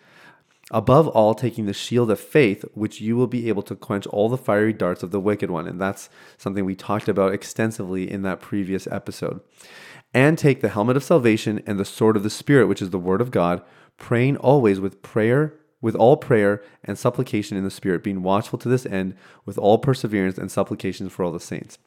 Above 0.73 1.07
all, 1.09 1.35
taking 1.35 1.67
the 1.67 1.73
shield 1.73 2.11
of 2.11 2.19
faith, 2.19 2.65
which 2.75 3.01
you 3.01 3.17
will 3.17 3.29
be 3.29 3.49
able 3.49 3.63
to 3.63 3.77
quench 3.77 4.07
all 4.09 4.29
the 4.29 4.37
fiery 4.37 4.73
darts 4.73 5.05
of 5.05 5.13
the 5.13 5.21
wicked 5.21 5.49
one. 5.49 5.69
And 5.69 5.81
that's 5.81 6.09
something 6.37 6.65
we 6.65 6.75
talked 6.75 7.09
about 7.09 7.33
extensively 7.33 8.11
in 8.11 8.23
that 8.23 8.41
previous 8.41 8.89
episode. 8.89 9.41
And 10.13 10.37
take 10.37 10.63
the 10.63 10.71
helmet 10.71 10.97
of 10.97 11.05
salvation 11.05 11.63
and 11.67 11.79
the 11.79 11.85
sword 11.85 12.17
of 12.17 12.25
the 12.25 12.31
Spirit, 12.31 12.67
which 12.67 12.83
is 12.83 12.91
the 12.91 12.99
word 12.99 13.21
of 13.21 13.31
God, 13.31 13.63
praying 13.97 14.39
always 14.39 14.81
with 14.81 15.03
prayer, 15.03 15.55
with 15.81 15.95
all 15.95 16.17
prayer 16.17 16.63
and 16.83 16.99
supplication 16.99 17.57
in 17.57 17.63
the 17.63 17.71
Spirit, 17.71 18.03
being 18.03 18.25
watchful 18.25 18.59
to 18.59 18.69
this 18.69 18.87
end 18.87 19.15
with 19.45 19.59
all 19.59 19.79
perseverance 19.79 20.37
and 20.37 20.51
supplications 20.51 21.13
for 21.13 21.23
all 21.23 21.33
the 21.33 21.39
saints. 21.39 21.79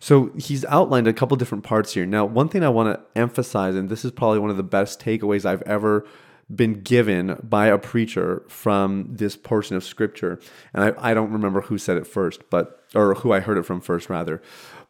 So 0.00 0.32
he's 0.36 0.64
outlined 0.64 1.06
a 1.06 1.12
couple 1.12 1.36
different 1.36 1.64
parts 1.64 1.94
here. 1.94 2.06
Now, 2.06 2.24
one 2.24 2.48
thing 2.48 2.64
I 2.64 2.70
want 2.70 2.92
to 2.92 3.18
emphasize, 3.18 3.76
and 3.76 3.88
this 3.88 4.04
is 4.04 4.10
probably 4.10 4.40
one 4.40 4.50
of 4.50 4.56
the 4.56 4.62
best 4.64 5.00
takeaways 5.00 5.44
I've 5.44 5.62
ever 5.62 6.06
been 6.54 6.80
given 6.82 7.38
by 7.42 7.66
a 7.66 7.78
preacher 7.78 8.44
from 8.48 9.08
this 9.10 9.36
portion 9.36 9.76
of 9.76 9.84
scripture. 9.84 10.38
And 10.72 10.84
I, 10.84 11.10
I 11.10 11.14
don't 11.14 11.32
remember 11.32 11.62
who 11.62 11.78
said 11.78 11.96
it 11.96 12.06
first, 12.06 12.48
but 12.50 12.84
or 12.94 13.14
who 13.14 13.32
I 13.32 13.40
heard 13.40 13.58
it 13.58 13.64
from 13.64 13.80
first, 13.80 14.08
rather. 14.08 14.40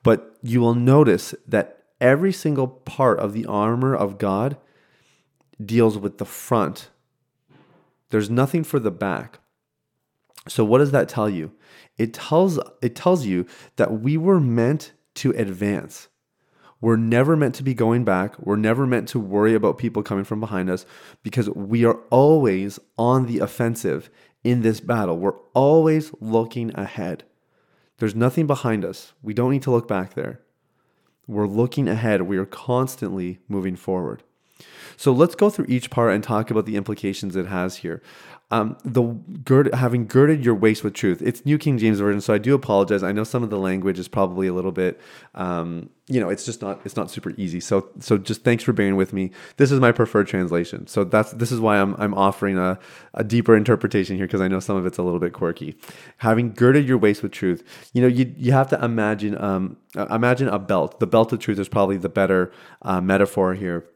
But 0.02 0.36
you 0.42 0.60
will 0.60 0.74
notice 0.74 1.34
that 1.46 1.84
every 2.00 2.32
single 2.32 2.68
part 2.68 3.18
of 3.18 3.32
the 3.32 3.46
armor 3.46 3.94
of 3.94 4.18
God 4.18 4.56
deals 5.64 5.96
with 5.96 6.18
the 6.18 6.24
front. 6.26 6.90
There's 8.10 8.30
nothing 8.30 8.62
for 8.62 8.78
the 8.78 8.90
back. 8.90 9.40
So 10.48 10.64
what 10.64 10.78
does 10.78 10.92
that 10.92 11.08
tell 11.08 11.28
you? 11.28 11.52
It 11.98 12.12
tells 12.12 12.60
it 12.82 12.94
tells 12.94 13.24
you 13.24 13.46
that 13.76 14.00
we 14.00 14.16
were 14.16 14.40
meant 14.40 14.92
to 15.16 15.30
advance. 15.30 16.08
We're 16.80 16.96
never 16.96 17.36
meant 17.36 17.54
to 17.56 17.62
be 17.62 17.74
going 17.74 18.04
back. 18.04 18.38
We're 18.38 18.56
never 18.56 18.86
meant 18.86 19.08
to 19.08 19.20
worry 19.20 19.54
about 19.54 19.78
people 19.78 20.02
coming 20.02 20.24
from 20.24 20.40
behind 20.40 20.68
us 20.68 20.84
because 21.22 21.48
we 21.50 21.84
are 21.84 21.98
always 22.10 22.78
on 22.98 23.26
the 23.26 23.38
offensive 23.38 24.10
in 24.44 24.62
this 24.62 24.80
battle. 24.80 25.18
We're 25.18 25.38
always 25.54 26.12
looking 26.20 26.74
ahead. 26.78 27.24
There's 27.98 28.14
nothing 28.14 28.46
behind 28.46 28.84
us. 28.84 29.14
We 29.22 29.32
don't 29.32 29.50
need 29.50 29.62
to 29.62 29.70
look 29.70 29.88
back 29.88 30.14
there. 30.14 30.40
We're 31.26 31.48
looking 31.48 31.88
ahead. 31.88 32.22
We 32.22 32.36
are 32.36 32.46
constantly 32.46 33.40
moving 33.48 33.74
forward. 33.74 34.22
So 34.96 35.12
let's 35.12 35.34
go 35.34 35.50
through 35.50 35.66
each 35.68 35.90
part 35.90 36.14
and 36.14 36.22
talk 36.22 36.50
about 36.50 36.66
the 36.66 36.76
implications 36.76 37.36
it 37.36 37.46
has 37.46 37.78
here. 37.78 38.02
Um, 38.52 38.76
the 38.84 39.02
gird, 39.02 39.74
having 39.74 40.06
girded 40.06 40.44
your 40.44 40.54
waist 40.54 40.84
with 40.84 40.94
truth. 40.94 41.20
It's 41.20 41.44
New 41.44 41.58
King 41.58 41.78
James 41.78 41.98
Version, 41.98 42.20
so 42.20 42.32
I 42.32 42.38
do 42.38 42.54
apologize. 42.54 43.02
I 43.02 43.10
know 43.10 43.24
some 43.24 43.42
of 43.42 43.50
the 43.50 43.58
language 43.58 43.98
is 43.98 44.06
probably 44.06 44.46
a 44.46 44.52
little 44.52 44.70
bit, 44.70 45.00
um, 45.34 45.90
you 46.06 46.20
know, 46.20 46.28
it's 46.28 46.44
just 46.44 46.62
not 46.62 46.80
it's 46.84 46.94
not 46.94 47.10
super 47.10 47.30
easy. 47.36 47.58
So 47.58 47.88
so 47.98 48.16
just 48.16 48.44
thanks 48.44 48.62
for 48.62 48.72
bearing 48.72 48.94
with 48.94 49.12
me. 49.12 49.32
This 49.56 49.72
is 49.72 49.80
my 49.80 49.90
preferred 49.90 50.28
translation, 50.28 50.86
so 50.86 51.02
that's 51.02 51.32
this 51.32 51.50
is 51.50 51.58
why 51.58 51.80
I'm 51.80 51.96
I'm 51.96 52.14
offering 52.14 52.56
a, 52.56 52.78
a 53.14 53.24
deeper 53.24 53.56
interpretation 53.56 54.16
here 54.16 54.26
because 54.26 54.40
I 54.40 54.46
know 54.46 54.60
some 54.60 54.76
of 54.76 54.86
it's 54.86 54.98
a 54.98 55.02
little 55.02 55.18
bit 55.18 55.32
quirky. 55.32 55.76
Having 56.18 56.52
girded 56.52 56.86
your 56.86 56.98
waist 56.98 57.24
with 57.24 57.32
truth, 57.32 57.64
you 57.94 58.00
know, 58.00 58.08
you 58.08 58.32
you 58.36 58.52
have 58.52 58.68
to 58.68 58.84
imagine 58.84 59.36
um, 59.42 59.76
imagine 60.08 60.46
a 60.46 60.60
belt. 60.60 61.00
The 61.00 61.08
belt 61.08 61.32
of 61.32 61.40
truth 61.40 61.58
is 61.58 61.68
probably 61.68 61.96
the 61.96 62.08
better 62.08 62.52
uh, 62.82 63.00
metaphor 63.00 63.54
here 63.54 63.88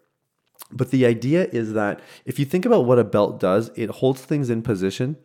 but 0.73 0.91
the 0.91 1.07
idea 1.07 1.49
is 1.53 1.73
that 1.73 2.01
if 2.25 2.39
you 2.39 2.45
think 2.45 2.65
about 2.65 2.85
what 2.85 2.99
a 2.99 3.05
belt 3.05 3.41
does, 3.41 3.71
it 3.77 3.91
holds 3.91 4.23
things 4.23 4.51
in 4.51 4.63
position. 4.63 5.17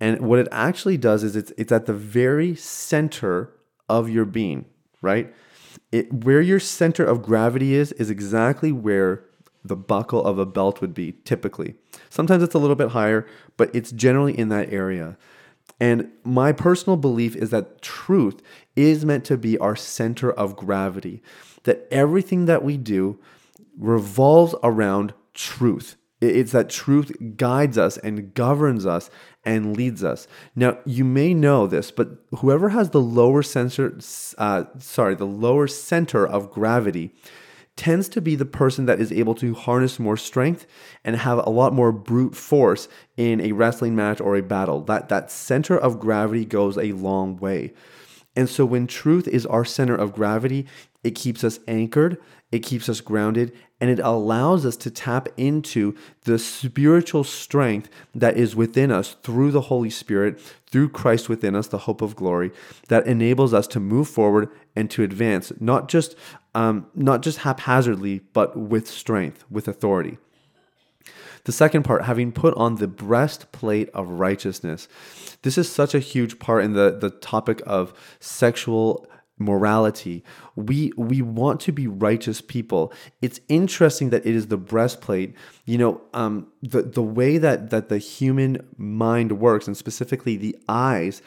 And 0.00 0.20
what 0.20 0.38
it 0.38 0.48
actually 0.50 0.96
does 0.96 1.22
is 1.22 1.36
it's, 1.36 1.52
it's 1.56 1.72
at 1.72 1.86
the 1.86 1.92
very 1.92 2.54
center 2.54 3.52
of 3.88 4.08
your 4.08 4.24
being, 4.24 4.66
right? 5.02 5.32
It, 5.92 6.24
where 6.24 6.40
your 6.40 6.60
center 6.60 7.04
of 7.04 7.22
gravity 7.22 7.74
is, 7.74 7.92
is 7.92 8.10
exactly 8.10 8.72
where 8.72 9.24
the 9.64 9.76
buckle 9.76 10.24
of 10.24 10.38
a 10.38 10.46
belt 10.46 10.80
would 10.80 10.94
be 10.94 11.12
typically. 11.24 11.74
Sometimes 12.10 12.42
it's 12.42 12.54
a 12.54 12.58
little 12.58 12.76
bit 12.76 12.90
higher, 12.90 13.26
but 13.56 13.74
it's 13.74 13.92
generally 13.92 14.36
in 14.38 14.48
that 14.50 14.72
area. 14.72 15.16
And 15.80 16.10
my 16.22 16.52
personal 16.52 16.96
belief 16.96 17.34
is 17.34 17.50
that 17.50 17.82
truth 17.82 18.42
is 18.76 19.04
meant 19.04 19.24
to 19.26 19.36
be 19.36 19.58
our 19.58 19.74
center 19.74 20.30
of 20.30 20.56
gravity, 20.56 21.22
that 21.64 21.88
everything 21.90 22.44
that 22.44 22.62
we 22.62 22.76
do 22.76 23.18
revolves 23.78 24.54
around 24.62 25.14
truth. 25.32 25.96
It's 26.20 26.52
that 26.52 26.70
truth 26.70 27.12
guides 27.36 27.76
us 27.76 27.98
and 27.98 28.32
governs 28.32 28.86
us 28.86 29.10
and 29.44 29.76
leads 29.76 30.02
us. 30.02 30.26
Now, 30.56 30.78
you 30.86 31.04
may 31.04 31.34
know 31.34 31.66
this, 31.66 31.90
but 31.90 32.24
whoever 32.38 32.70
has 32.70 32.90
the 32.90 33.00
lower 33.00 33.42
sensor, 33.42 33.98
uh, 34.38 34.64
sorry, 34.78 35.14
the 35.14 35.26
lower 35.26 35.66
center 35.66 36.26
of 36.26 36.50
gravity 36.50 37.14
tends 37.76 38.08
to 38.08 38.20
be 38.20 38.36
the 38.36 38.44
person 38.44 38.86
that 38.86 39.00
is 39.00 39.10
able 39.10 39.34
to 39.34 39.52
harness 39.54 39.98
more 39.98 40.16
strength 40.16 40.66
and 41.04 41.16
have 41.16 41.38
a 41.38 41.50
lot 41.50 41.72
more 41.72 41.90
brute 41.90 42.36
force 42.36 42.88
in 43.16 43.40
a 43.40 43.52
wrestling 43.52 43.96
match 43.96 44.20
or 44.20 44.36
a 44.36 44.42
battle. 44.42 44.80
That 44.80 45.08
that 45.08 45.30
center 45.30 45.76
of 45.76 45.98
gravity 45.98 46.44
goes 46.44 46.78
a 46.78 46.92
long 46.92 47.36
way. 47.36 47.74
And 48.36 48.48
so 48.48 48.64
when 48.64 48.86
truth 48.86 49.28
is 49.28 49.46
our 49.46 49.64
center 49.64 49.94
of 49.94 50.12
gravity, 50.12 50.66
it 51.02 51.14
keeps 51.14 51.44
us 51.44 51.60
anchored, 51.68 52.18
it 52.50 52.60
keeps 52.60 52.88
us 52.88 53.00
grounded, 53.00 53.52
and 53.80 53.90
it 53.90 53.98
allows 53.98 54.64
us 54.64 54.76
to 54.78 54.90
tap 54.90 55.28
into 55.36 55.94
the 56.22 56.38
spiritual 56.38 57.24
strength 57.24 57.90
that 58.14 58.36
is 58.36 58.56
within 58.56 58.90
us 58.90 59.16
through 59.22 59.50
the 59.50 59.62
Holy 59.62 59.90
Spirit, 59.90 60.40
through 60.66 60.88
Christ 60.88 61.28
within 61.28 61.54
us, 61.54 61.68
the 61.68 61.78
hope 61.78 62.00
of 62.00 62.16
glory, 62.16 62.50
that 62.88 63.06
enables 63.06 63.52
us 63.52 63.66
to 63.68 63.80
move 63.80 64.08
forward 64.08 64.48
and 64.74 64.90
to 64.90 65.02
advance, 65.02 65.52
not 65.60 65.88
just 65.88 66.16
um, 66.54 66.86
not 66.94 67.22
just 67.22 67.38
haphazardly, 67.38 68.20
but 68.32 68.56
with 68.56 68.88
strength, 68.88 69.44
with 69.50 69.66
authority. 69.66 70.18
The 71.44 71.52
second 71.52 71.84
part, 71.84 72.04
having 72.04 72.32
put 72.32 72.54
on 72.54 72.76
the 72.76 72.88
breastplate 72.88 73.90
of 73.90 74.08
righteousness. 74.08 74.88
This 75.42 75.58
is 75.58 75.70
such 75.70 75.94
a 75.94 75.98
huge 75.98 76.38
part 76.38 76.64
in 76.64 76.72
the, 76.72 76.96
the 76.98 77.10
topic 77.10 77.60
of 77.66 77.92
sexual 78.18 79.06
morality. 79.38 80.24
We 80.56 80.92
we 80.96 81.20
want 81.20 81.60
to 81.62 81.72
be 81.72 81.86
righteous 81.86 82.40
people. 82.40 82.92
It's 83.20 83.40
interesting 83.48 84.10
that 84.10 84.24
it 84.24 84.34
is 84.34 84.46
the 84.46 84.56
breastplate. 84.56 85.34
You 85.64 85.78
know, 85.78 86.00
um, 86.14 86.48
the 86.62 86.82
the 86.82 87.02
way 87.02 87.38
that 87.38 87.70
that 87.70 87.88
the 87.88 87.98
human 87.98 88.66
mind 88.76 89.32
works, 89.40 89.66
and 89.66 89.76
specifically 89.76 90.36
the 90.36 90.56
eyes. 90.68 91.20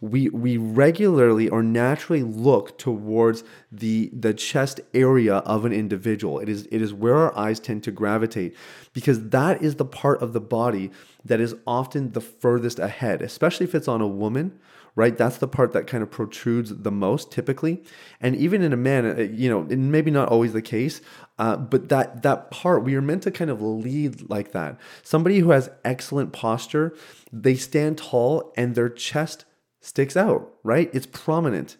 We, 0.00 0.30
we 0.30 0.56
regularly 0.56 1.48
or 1.48 1.62
naturally 1.62 2.22
look 2.22 2.78
towards 2.78 3.44
the, 3.70 4.10
the 4.12 4.32
chest 4.32 4.80
area 4.94 5.36
of 5.36 5.64
an 5.64 5.72
individual. 5.72 6.38
It 6.38 6.48
is, 6.48 6.66
it 6.70 6.80
is 6.80 6.94
where 6.94 7.16
our 7.16 7.36
eyes 7.36 7.60
tend 7.60 7.84
to 7.84 7.90
gravitate 7.90 8.56
because 8.92 9.28
that 9.28 9.62
is 9.62 9.76
the 9.76 9.84
part 9.84 10.22
of 10.22 10.32
the 10.32 10.40
body 10.40 10.90
that 11.24 11.40
is 11.40 11.54
often 11.66 12.12
the 12.12 12.20
furthest 12.20 12.78
ahead, 12.78 13.20
especially 13.20 13.64
if 13.64 13.74
it's 13.74 13.88
on 13.88 14.00
a 14.00 14.08
woman 14.08 14.58
right? 14.96 15.16
That's 15.16 15.38
the 15.38 15.48
part 15.48 15.72
that 15.72 15.86
kind 15.86 16.02
of 16.02 16.10
protrudes 16.10 16.74
the 16.74 16.90
most 16.90 17.30
typically. 17.30 17.82
And 18.20 18.36
even 18.36 18.62
in 18.62 18.72
a 18.72 18.76
man, 18.76 19.06
uh, 19.06 19.22
you 19.22 19.48
know, 19.48 19.62
maybe 19.62 20.10
not 20.10 20.28
always 20.28 20.52
the 20.52 20.62
case, 20.62 21.00
uh, 21.38 21.56
but 21.56 21.88
that 21.88 22.22
that 22.22 22.50
part 22.50 22.84
we 22.84 22.94
are 22.94 23.02
meant 23.02 23.22
to 23.22 23.30
kind 23.30 23.50
of 23.50 23.62
lead 23.62 24.28
like 24.28 24.52
that. 24.52 24.78
Somebody 25.02 25.38
who 25.38 25.50
has 25.50 25.70
excellent 25.84 26.32
posture, 26.32 26.94
they 27.32 27.54
stand 27.54 27.98
tall 27.98 28.52
and 28.56 28.74
their 28.74 28.88
chest 28.88 29.44
sticks 29.80 30.16
out, 30.16 30.52
right? 30.62 30.90
It's 30.92 31.06
prominent. 31.06 31.76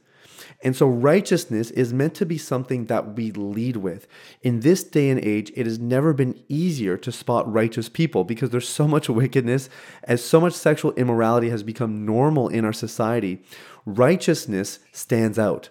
And 0.63 0.77
so 0.77 0.87
righteousness 0.89 1.71
is 1.71 1.93
meant 1.93 2.15
to 2.17 2.27
be 2.27 2.39
something 2.39 2.87
that 2.87 3.15
we 3.15 3.31
lead 3.31 3.77
with. 3.77 4.07
In 4.43 4.61
this 4.61 4.85
day 4.85 5.09
and 5.11 5.21
age, 5.21 5.53
it 5.57 5.67
has 5.67 5.79
never 5.79 6.13
been 6.13 6.43
easier 6.49 6.97
to 6.99 7.13
spot 7.13 7.51
righteous 7.51 7.89
people 7.89 8.25
because 8.25 8.51
there's 8.51 8.69
so 8.69 8.87
much 8.87 9.09
wickedness, 9.09 9.69
as 10.05 10.25
so 10.25 10.41
much 10.41 10.53
sexual 10.53 10.93
immorality 10.93 11.51
has 11.51 11.63
become 11.63 12.05
normal 12.05 12.49
in 12.49 12.65
our 12.65 12.73
society. 12.73 13.43
Righteousness 13.87 14.81
stands 14.93 15.39
out. 15.39 15.71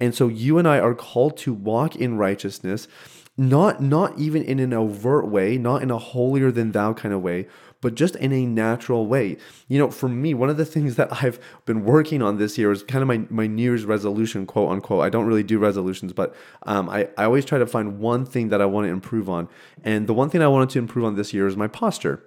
And 0.00 0.14
so 0.14 0.28
you 0.28 0.58
and 0.58 0.66
I 0.66 0.78
are 0.80 0.94
called 0.94 1.36
to 1.38 1.52
walk 1.52 1.94
in 1.96 2.16
righteousness, 2.16 2.88
not 3.36 3.80
not 3.80 4.18
even 4.18 4.42
in 4.42 4.58
an 4.58 4.72
overt 4.72 5.28
way, 5.28 5.56
not 5.56 5.82
in 5.82 5.90
a 5.90 5.98
holier 5.98 6.50
than 6.50 6.72
thou 6.72 6.92
kind 6.92 7.14
of 7.14 7.22
way, 7.22 7.46
but 7.82 7.94
just 7.94 8.16
in 8.16 8.32
a 8.32 8.46
natural 8.46 9.06
way. 9.06 9.36
You 9.68 9.78
know, 9.78 9.90
for 9.90 10.08
me, 10.08 10.32
one 10.32 10.48
of 10.48 10.56
the 10.56 10.64
things 10.64 10.96
that 10.96 11.22
I've 11.22 11.38
been 11.66 11.84
working 11.84 12.22
on 12.22 12.38
this 12.38 12.56
year 12.56 12.72
is 12.72 12.82
kind 12.82 13.02
of 13.02 13.08
my, 13.08 13.26
my 13.28 13.46
New 13.46 13.62
Year's 13.62 13.84
resolution, 13.84 14.46
quote 14.46 14.70
unquote. 14.70 15.04
I 15.04 15.10
don't 15.10 15.26
really 15.26 15.42
do 15.42 15.58
resolutions, 15.58 16.14
but 16.14 16.34
um, 16.62 16.88
I, 16.88 17.08
I 17.18 17.24
always 17.24 17.44
try 17.44 17.58
to 17.58 17.66
find 17.66 17.98
one 17.98 18.24
thing 18.24 18.48
that 18.48 18.62
I 18.62 18.64
want 18.64 18.86
to 18.86 18.90
improve 18.90 19.28
on. 19.28 19.48
And 19.84 20.06
the 20.06 20.14
one 20.14 20.30
thing 20.30 20.40
I 20.40 20.48
wanted 20.48 20.70
to 20.70 20.78
improve 20.78 21.04
on 21.04 21.16
this 21.16 21.34
year 21.34 21.46
is 21.46 21.56
my 21.56 21.68
posture. 21.68 22.24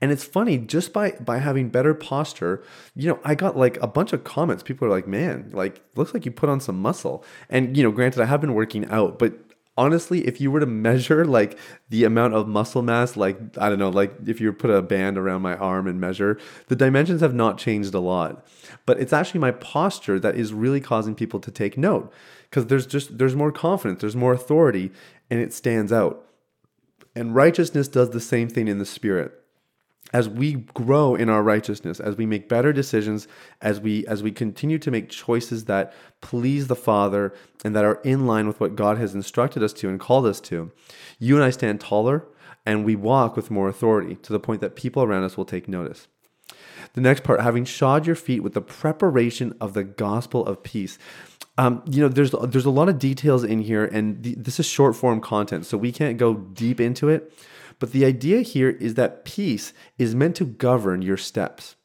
And 0.00 0.12
it's 0.12 0.24
funny, 0.24 0.58
just 0.58 0.92
by 0.92 1.12
by 1.12 1.38
having 1.38 1.70
better 1.70 1.94
posture, 1.94 2.62
you 2.94 3.08
know, 3.08 3.18
I 3.24 3.34
got 3.34 3.56
like 3.56 3.80
a 3.82 3.86
bunch 3.86 4.12
of 4.12 4.24
comments. 4.24 4.62
People 4.62 4.86
are 4.86 4.90
like, 4.90 5.08
"Man, 5.08 5.50
like 5.54 5.80
looks 5.94 6.12
like 6.12 6.26
you 6.26 6.32
put 6.32 6.50
on 6.50 6.60
some 6.60 6.78
muscle." 6.78 7.24
And 7.48 7.74
you 7.74 7.82
know, 7.82 7.90
granted, 7.90 8.20
I 8.20 8.26
have 8.26 8.42
been 8.42 8.52
working 8.52 8.84
out, 8.90 9.18
but 9.18 9.32
honestly, 9.76 10.26
if 10.26 10.40
you 10.40 10.50
were 10.50 10.60
to 10.60 10.66
measure 10.86 11.24
like 11.24 11.58
the 11.88 12.04
amount 12.04 12.34
of 12.34 12.48
muscle 12.48 12.82
mass, 12.82 13.16
like 13.16 13.38
I 13.58 13.68
don't 13.68 13.78
know, 13.78 13.90
like 13.90 14.12
if 14.26 14.40
you 14.40 14.52
put 14.52 14.70
a 14.70 14.82
band 14.82 15.18
around 15.18 15.42
my 15.42 15.56
arm 15.56 15.86
and 15.86 16.00
measure, 16.00 16.38
the 16.68 16.76
dimensions 16.76 17.20
have 17.20 17.34
not 17.34 17.58
changed 17.58 17.94
a 17.94 18.00
lot. 18.00 18.46
But 18.84 19.00
it's 19.00 19.12
actually 19.12 19.40
my 19.40 19.52
posture 19.52 20.18
that 20.20 20.36
is 20.36 20.52
really 20.52 20.80
causing 20.80 21.14
people 21.14 21.40
to 21.40 21.50
take 21.50 21.76
note 21.76 22.12
because 22.50 22.66
there's 22.66 22.86
just 22.86 23.18
there's 23.18 23.36
more 23.36 23.52
confidence, 23.52 24.00
there's 24.00 24.16
more 24.16 24.32
authority, 24.32 24.92
and 25.30 25.40
it 25.40 25.52
stands 25.52 25.92
out. 25.92 26.22
And 27.14 27.34
righteousness 27.34 27.88
does 27.88 28.10
the 28.10 28.20
same 28.20 28.48
thing 28.48 28.68
in 28.68 28.78
the 28.78 28.84
spirit 28.84 29.32
as 30.16 30.28
we 30.28 30.52
grow 30.74 31.14
in 31.14 31.28
our 31.28 31.42
righteousness 31.42 32.00
as 32.00 32.16
we 32.16 32.26
make 32.26 32.48
better 32.48 32.72
decisions 32.72 33.28
as 33.60 33.80
we 33.80 34.06
as 34.06 34.22
we 34.22 34.32
continue 34.32 34.78
to 34.78 34.90
make 34.90 35.08
choices 35.08 35.66
that 35.66 35.92
please 36.20 36.66
the 36.68 36.76
father 36.76 37.34
and 37.64 37.74
that 37.76 37.84
are 37.84 38.00
in 38.02 38.26
line 38.26 38.46
with 38.46 38.58
what 38.60 38.76
god 38.76 38.98
has 38.98 39.14
instructed 39.14 39.62
us 39.62 39.72
to 39.72 39.88
and 39.88 40.00
called 40.00 40.26
us 40.26 40.40
to 40.40 40.70
you 41.18 41.34
and 41.34 41.44
i 41.44 41.50
stand 41.50 41.80
taller 41.80 42.26
and 42.66 42.84
we 42.84 42.96
walk 42.96 43.36
with 43.36 43.50
more 43.50 43.68
authority 43.68 44.16
to 44.16 44.32
the 44.32 44.40
point 44.40 44.60
that 44.60 44.74
people 44.74 45.04
around 45.04 45.22
us 45.22 45.36
will 45.36 45.44
take 45.44 45.68
notice. 45.68 46.08
The 46.94 47.00
next 47.00 47.22
part 47.22 47.40
having 47.40 47.64
shod 47.64 48.06
your 48.06 48.16
feet 48.16 48.42
with 48.42 48.54
the 48.54 48.60
preparation 48.60 49.54
of 49.60 49.72
the 49.72 49.84
gospel 49.84 50.44
of 50.44 50.62
peace. 50.62 50.98
Um, 51.58 51.82
you 51.86 52.02
know 52.02 52.08
there's 52.08 52.32
there's 52.32 52.66
a 52.66 52.70
lot 52.70 52.90
of 52.90 52.98
details 52.98 53.42
in 53.42 53.60
here 53.60 53.86
and 53.86 54.22
th- 54.22 54.36
this 54.38 54.60
is 54.60 54.66
short 54.66 54.94
form 54.94 55.22
content 55.22 55.64
so 55.64 55.78
we 55.78 55.90
can't 55.90 56.18
go 56.18 56.34
deep 56.34 56.82
into 56.82 57.08
it 57.08 57.32
but 57.78 57.92
the 57.92 58.04
idea 58.04 58.40
here 58.40 58.70
is 58.70 58.94
that 58.94 59.24
peace 59.24 59.72
is 59.98 60.14
meant 60.14 60.36
to 60.36 60.44
govern 60.44 61.02
your 61.02 61.16
steps. 61.16 61.76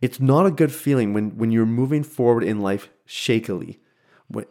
It's 0.00 0.20
not 0.20 0.46
a 0.46 0.50
good 0.50 0.72
feeling 0.72 1.12
when, 1.12 1.36
when 1.36 1.50
you're 1.50 1.66
moving 1.66 2.02
forward 2.02 2.42
in 2.42 2.60
life 2.60 2.88
shakily. 3.04 3.80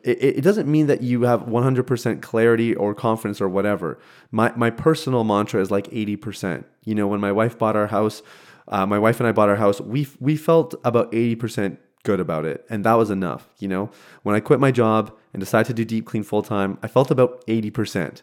It, 0.04 0.18
it 0.22 0.42
doesn't 0.42 0.72
mean 0.72 0.88
that 0.88 1.02
you 1.02 1.24
have 1.24 1.42
100% 1.42 2.22
clarity 2.22 2.76
or 2.76 2.94
confidence 2.94 3.42
or 3.42 3.50
whatever. 3.50 4.00
My, 4.32 4.54
my 4.56 4.70
personal 4.70 5.24
mantra 5.24 5.62
is 5.62 5.72
like 5.72 5.88
80%. 5.88 6.64
You 6.84 6.96
know, 6.96 7.08
when 7.08 7.20
my 7.20 7.32
wife 7.32 7.58
bought 7.58 7.76
our 7.76 7.88
house, 7.88 8.22
uh, 8.68 8.86
my 8.86 9.00
wife 9.00 9.20
and 9.20 9.28
I 9.28 9.32
bought 9.32 9.50
our 9.50 9.56
house, 9.56 9.82
we, 9.82 10.08
we 10.20 10.38
felt 10.38 10.76
about 10.84 11.12
80% 11.12 11.78
good 12.04 12.20
about 12.20 12.46
it. 12.46 12.66
And 12.70 12.84
that 12.86 12.94
was 12.94 13.10
enough. 13.10 13.50
You 13.58 13.68
know, 13.68 13.92
when 14.22 14.36
I 14.36 14.40
quit 14.40 14.60
my 14.60 14.72
job 14.72 15.16
and 15.34 15.40
decided 15.40 15.68
to 15.68 15.74
do 15.74 15.86
deep 15.86 16.06
clean 16.06 16.24
full 16.24 16.44
time, 16.44 16.78
I 16.84 16.88
felt 16.88 17.12
about 17.12 17.46
80%. 17.48 18.22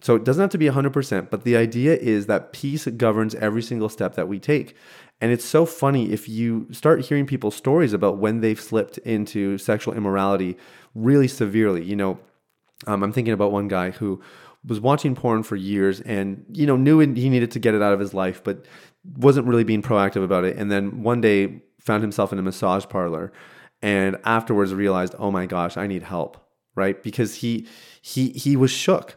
So 0.00 0.14
it 0.14 0.24
doesn't 0.24 0.40
have 0.40 0.50
to 0.50 0.58
be 0.58 0.66
100%, 0.66 1.28
but 1.28 1.42
the 1.42 1.56
idea 1.56 1.96
is 1.96 2.26
that 2.26 2.52
peace 2.52 2.86
governs 2.86 3.34
every 3.34 3.62
single 3.62 3.88
step 3.88 4.14
that 4.14 4.28
we 4.28 4.38
take. 4.38 4.76
And 5.20 5.32
it's 5.32 5.44
so 5.44 5.66
funny 5.66 6.12
if 6.12 6.28
you 6.28 6.68
start 6.70 7.06
hearing 7.06 7.26
people's 7.26 7.56
stories 7.56 7.92
about 7.92 8.18
when 8.18 8.40
they've 8.40 8.60
slipped 8.60 8.98
into 8.98 9.58
sexual 9.58 9.94
immorality 9.94 10.56
really 10.94 11.26
severely. 11.26 11.84
You 11.84 11.96
know, 11.96 12.20
um, 12.86 13.02
I'm 13.02 13.12
thinking 13.12 13.34
about 13.34 13.50
one 13.50 13.66
guy 13.66 13.90
who 13.90 14.22
was 14.64 14.80
watching 14.80 15.16
porn 15.16 15.42
for 15.42 15.56
years 15.56 16.00
and, 16.02 16.44
you 16.52 16.66
know, 16.66 16.76
knew 16.76 17.00
he 17.00 17.28
needed 17.28 17.50
to 17.52 17.58
get 17.58 17.74
it 17.74 17.82
out 17.82 17.92
of 17.92 17.98
his 17.98 18.14
life, 18.14 18.42
but 18.44 18.66
wasn't 19.16 19.48
really 19.48 19.64
being 19.64 19.82
proactive 19.82 20.22
about 20.22 20.44
it. 20.44 20.56
And 20.56 20.70
then 20.70 21.02
one 21.02 21.20
day 21.20 21.62
found 21.80 22.02
himself 22.02 22.32
in 22.32 22.38
a 22.38 22.42
massage 22.42 22.86
parlor 22.86 23.32
and 23.82 24.16
afterwards 24.24 24.72
realized, 24.74 25.16
oh 25.18 25.32
my 25.32 25.46
gosh, 25.46 25.76
I 25.76 25.88
need 25.88 26.04
help, 26.04 26.36
right? 26.76 27.02
Because 27.02 27.36
he 27.36 27.66
he 28.00 28.30
he 28.30 28.56
was 28.56 28.70
shook 28.70 29.16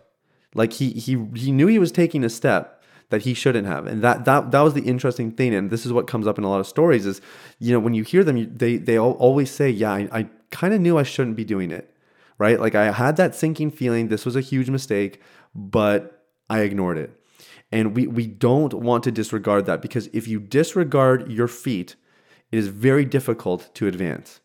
like 0.53 0.74
he 0.74 0.91
he 0.91 1.25
he 1.36 1.51
knew 1.51 1.67
he 1.67 1.79
was 1.79 1.91
taking 1.91 2.24
a 2.24 2.29
step 2.29 2.81
that 3.10 3.24
he 3.24 3.34
shouldn't 3.34 3.67
have, 3.67 3.88
and 3.88 4.01
that 4.01 4.25
that 4.25 4.51
that 4.51 4.62
was 4.62 4.74
the 4.74 4.81
interesting 4.81 5.31
thing. 5.31 5.53
And 5.53 5.70
this 5.70 5.86
is 5.86 5.93
what 5.93 6.08
comes 6.08 6.27
up 6.27 6.38
in 6.38 6.43
a 6.43 6.50
lot 6.50 6.60
of 6.60 6.67
stories: 6.67 7.05
is 7.05 7.22
you 7.60 7.72
know 7.72 7.79
when 7.79 7.93
you 7.93 8.03
hear 8.03 8.24
them, 8.24 8.58
they 8.58 8.77
they 8.77 8.98
always 8.98 9.51
say, 9.51 9.70
"Yeah, 9.70 9.91
I, 9.91 10.10
I 10.12 10.29
kind 10.50 10.74
of 10.74 10.81
knew 10.81 10.98
I 10.98 11.03
shouldn't 11.03 11.36
be 11.36 11.46
doing 11.46 11.72
it." 11.72 11.93
Right? 12.38 12.60
Like 12.60 12.75
I 12.75 12.91
had 12.91 13.17
that 13.17 13.36
sinking 13.36 13.72
feeling. 13.72 14.08
This 14.08 14.25
was 14.25 14.36
a 14.36 14.41
huge 14.41 14.70
mistake, 14.70 15.22
but 15.53 16.25
I 16.50 16.62
ignored 16.62 16.98
it. 16.98 17.17
And 17.72 17.96
we 17.96 18.08
we 18.08 18.27
don't 18.27 18.74
want 18.74 19.03
to 19.03 19.12
disregard 19.12 19.65
that 19.67 19.81
because 19.81 20.08
if 20.08 20.27
you 20.27 20.39
disregard 20.39 21.31
your 21.31 21.48
feet, 21.48 21.96
it 22.51 22.58
is 22.58 22.67
very 22.67 23.05
difficult 23.05 23.74
to 23.75 23.88
advance. 23.88 24.41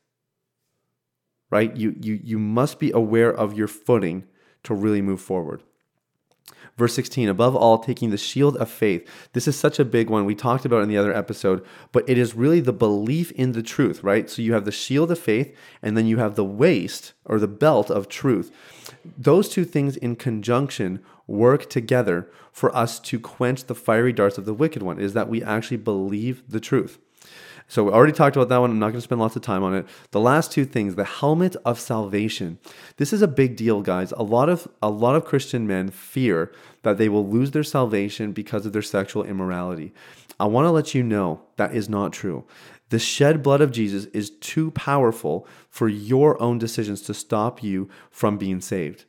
Right? 1.51 1.75
You 1.77 1.97
you 2.01 2.21
you 2.23 2.39
must 2.39 2.79
be 2.79 2.93
aware 2.93 3.33
of 3.33 3.57
your 3.57 3.69
footing 3.69 4.25
to 4.65 4.75
really 4.75 5.03
move 5.03 5.21
forward. 5.21 5.63
Verse 6.77 6.95
16, 6.95 7.29
above 7.29 7.57
all, 7.57 7.79
taking 7.79 8.11
the 8.11 8.19
shield 8.19 8.57
of 8.59 8.71
faith. 8.71 9.09
This 9.33 9.49
is 9.49 9.59
such 9.59 9.79
a 9.79 9.85
big 9.85 10.11
one. 10.11 10.27
We 10.27 10.35
talked 10.35 10.67
about 10.67 10.83
in 10.83 10.91
the 10.91 10.99
other 10.99 11.15
episode, 11.15 11.65
but 11.91 12.07
it 12.07 12.19
is 12.19 12.35
really 12.35 12.61
the 12.61 12.73
belief 12.73 13.33
in 13.33 13.53
the 13.53 13.63
truth, 13.63 14.03
right? 14.03 14.29
So 14.29 14.43
you 14.43 14.53
have 14.53 14.67
the 14.67 14.73
shield 14.73 15.11
of 15.11 15.19
faith, 15.19 15.57
and 15.81 15.97
then 15.97 16.07
you 16.07 16.19
have 16.19 16.35
the 16.35 16.45
waist 16.45 17.15
or 17.25 17.39
the 17.39 17.49
belt 17.49 17.91
of 17.91 18.09
truth. 18.11 18.51
Those 19.17 19.49
two 19.49 19.65
things 19.65 19.97
in 19.97 20.17
conjunction 20.17 21.03
work 21.27 21.71
together 21.71 22.31
for 22.53 22.75
us 22.77 23.01
to 23.01 23.19
quench 23.19 23.65
the 23.65 23.75
fiery 23.75 24.13
darts 24.13 24.37
of 24.37 24.45
the 24.45 24.55
wicked 24.55 24.83
one, 24.83 25.01
is 25.01 25.15
that 25.15 25.31
we 25.31 25.43
actually 25.43 25.79
believe 25.79 26.43
the 26.47 26.61
truth. 26.61 26.99
So 27.69 27.85
we 27.85 27.91
already 27.91 28.13
talked 28.13 28.37
about 28.37 28.49
that 28.49 28.59
one. 28.59 28.71
I'm 28.71 28.79
not 28.79 28.91
going 28.91 28.99
to 28.99 29.01
spend 29.01 29.21
lots 29.21 29.35
of 29.35 29.43
time 29.43 29.63
on 29.65 29.75
it. 29.75 29.87
The 30.13 30.21
last 30.21 30.53
two 30.53 30.65
things, 30.65 30.95
the 30.95 31.05
helmet 31.05 31.57
of 31.65 31.81
salvation. 31.81 32.59
This 32.97 33.13
is 33.13 33.23
a 33.23 33.29
big 33.29 33.57
deal, 33.57 33.83
guys. 33.83 34.13
A 34.13 34.23
lot 34.23 34.49
of 34.49 34.69
a 34.83 34.91
lot 34.91 35.17
of 35.17 35.25
Christian 35.25 35.67
men 35.67 35.91
fear 35.91 36.53
that 36.83 36.97
they 36.97 37.09
will 37.09 37.29
lose 37.29 37.51
their 37.51 37.65
salvation 37.65 38.33
because 38.33 38.67
of 38.67 38.73
their 38.73 38.83
sexual 38.83 39.25
immorality. 39.25 39.93
I 40.39 40.47
want 40.47 40.67
to 40.67 40.71
let 40.71 40.95
you 40.95 41.03
know 41.03 41.41
that 41.57 41.75
is 41.75 41.89
not 41.89 42.13
true. 42.13 42.45
The 42.91 42.99
shed 43.01 43.43
blood 43.43 43.61
of 43.61 43.73
Jesus 43.73 44.05
is 44.07 44.31
too 44.31 44.71
powerful 44.71 45.47
for 45.69 45.89
your 45.89 46.41
own 46.41 46.59
decisions 46.59 47.03
to 47.03 47.15
stop 47.15 47.63
you 47.63 47.89
from 48.11 48.39
being 48.39 48.61
saved. 48.61 49.07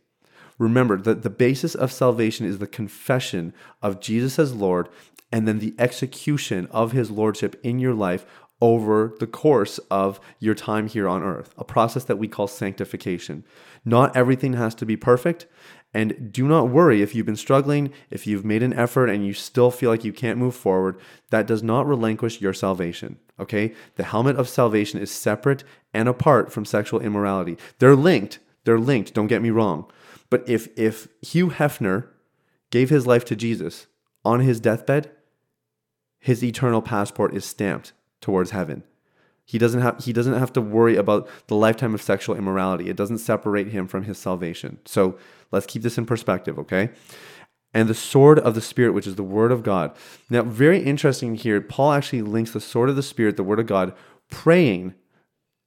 Remember 0.57 0.97
that 0.97 1.21
the 1.21 1.29
basis 1.29 1.75
of 1.75 1.91
salvation 1.91 2.47
is 2.47 2.57
the 2.57 2.65
confession 2.65 3.53
of 3.83 3.99
Jesus 3.99 4.39
as 4.39 4.55
Lord 4.55 4.89
and 5.31 5.47
then 5.47 5.59
the 5.59 5.75
execution 5.77 6.67
of 6.71 6.93
his 6.93 7.11
lordship 7.11 7.59
in 7.63 7.79
your 7.79 7.93
life 7.93 8.25
over 8.61 9.15
the 9.19 9.27
course 9.27 9.77
of 9.91 10.19
your 10.39 10.55
time 10.55 10.87
here 10.87 11.07
on 11.07 11.23
earth, 11.23 11.53
a 11.57 11.63
process 11.63 12.03
that 12.05 12.17
we 12.17 12.27
call 12.27 12.47
sanctification. 12.47 13.43
Not 13.85 14.15
everything 14.15 14.53
has 14.53 14.73
to 14.75 14.85
be 14.85 14.97
perfect. 14.97 15.45
And 15.93 16.31
do 16.33 16.47
not 16.47 16.69
worry 16.69 17.01
if 17.01 17.15
you've 17.15 17.25
been 17.25 17.35
struggling, 17.35 17.91
if 18.09 18.27
you've 18.27 18.43
made 18.43 18.61
an 18.61 18.73
effort 18.73 19.07
and 19.07 19.25
you 19.25 19.33
still 19.33 19.71
feel 19.71 19.89
like 19.89 20.03
you 20.03 20.11
can't 20.11 20.37
move 20.37 20.55
forward, 20.55 20.99
that 21.29 21.47
does 21.47 21.63
not 21.63 21.87
relinquish 21.87 22.41
your 22.41 22.53
salvation. 22.53 23.17
Okay? 23.39 23.73
The 23.95 24.03
helmet 24.03 24.35
of 24.35 24.49
salvation 24.49 24.99
is 24.99 25.11
separate 25.11 25.63
and 25.93 26.09
apart 26.09 26.51
from 26.51 26.65
sexual 26.65 26.99
immorality. 26.99 27.57
They're 27.79 27.95
linked. 27.95 28.39
They're 28.67 28.77
linked, 28.77 29.13
don't 29.13 29.27
get 29.27 29.41
me 29.41 29.49
wrong. 29.49 29.89
But 30.29 30.47
if 30.47 30.67
if 30.77 31.07
Hugh 31.21 31.51
Hefner 31.51 32.07
gave 32.69 32.89
his 32.89 33.07
life 33.07 33.23
to 33.25 33.35
Jesus 33.35 33.87
on 34.25 34.41
his 34.41 34.59
deathbed, 34.59 35.09
his 36.19 36.43
eternal 36.43 36.81
passport 36.81 37.33
is 37.33 37.45
stamped 37.45 37.93
towards 38.21 38.51
heaven. 38.51 38.83
He 39.45 39.57
doesn't 39.57 39.81
have 39.81 40.03
he 40.03 40.11
doesn't 40.11 40.33
have 40.33 40.51
to 40.53 40.61
worry 40.61 40.97
about 40.97 41.29
the 41.47 41.55
lifetime 41.55 41.93
of 41.93 42.01
sexual 42.01 42.35
immorality. 42.35 42.89
It 42.89 42.97
doesn't 42.97 43.19
separate 43.19 43.69
him 43.69 43.87
from 43.87 44.03
his 44.03 44.17
salvation. 44.17 44.79
So 44.85 45.17
let's 45.51 45.65
keep 45.65 45.83
this 45.83 45.97
in 45.97 46.05
perspective, 46.05 46.59
okay? 46.59 46.89
And 47.73 47.87
the 47.87 47.93
sword 47.93 48.39
of 48.39 48.55
the 48.55 48.61
Spirit, 48.61 48.93
which 48.93 49.07
is 49.07 49.15
the 49.15 49.23
word 49.23 49.51
of 49.51 49.63
God. 49.63 49.95
Now, 50.29 50.41
very 50.41 50.83
interesting 50.83 51.35
here, 51.35 51.61
Paul 51.61 51.93
actually 51.93 52.23
links 52.23 52.51
the 52.51 52.59
sword 52.59 52.89
of 52.89 52.95
the 52.95 53.03
Spirit, 53.03 53.37
the 53.37 53.43
word 53.43 53.59
of 53.59 53.67
God, 53.67 53.93
praying 54.29 54.95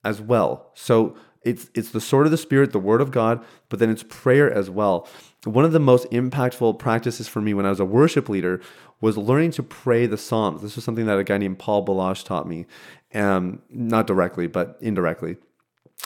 as 0.04 0.21
well. 0.21 0.71
So 0.75 1.14
it's 1.43 1.71
it's 1.75 1.91
the 1.91 2.01
sword 2.01 2.27
of 2.27 2.31
the 2.31 2.37
Spirit, 2.37 2.73
the 2.73 2.79
word 2.79 3.01
of 3.01 3.11
God, 3.11 3.45
but 3.69 3.79
then 3.79 3.91
it's 3.91 4.03
prayer 4.03 4.53
as 4.53 4.69
well. 4.69 5.09
One 5.45 5.65
of 5.65 5.73
the 5.73 5.81
most 5.81 6.11
impactful 6.11 6.79
practices 6.79 7.29
for 7.29 7.41
me 7.41 7.55
when 7.55 7.65
I 7.65 7.71
was 7.71 7.81
a 7.81 7.85
worship 7.85 8.29
leader 8.29 8.61
was 9.01 9.17
learning 9.17 9.53
to 9.53 9.63
pray 9.63 10.07
the 10.07 10.19
Psalms. 10.19 10.61
This 10.61 10.77
was 10.77 10.85
something 10.85 11.07
that 11.07 11.19
a 11.19 11.25
guy 11.25 11.39
named 11.39 11.59
Paul 11.59 11.83
Baloche 11.83 12.25
taught 12.25 12.47
me, 12.47 12.67
um, 13.15 13.63
not 13.71 14.07
directly, 14.07 14.47
but 14.47 14.77
indirectly. 14.83 15.37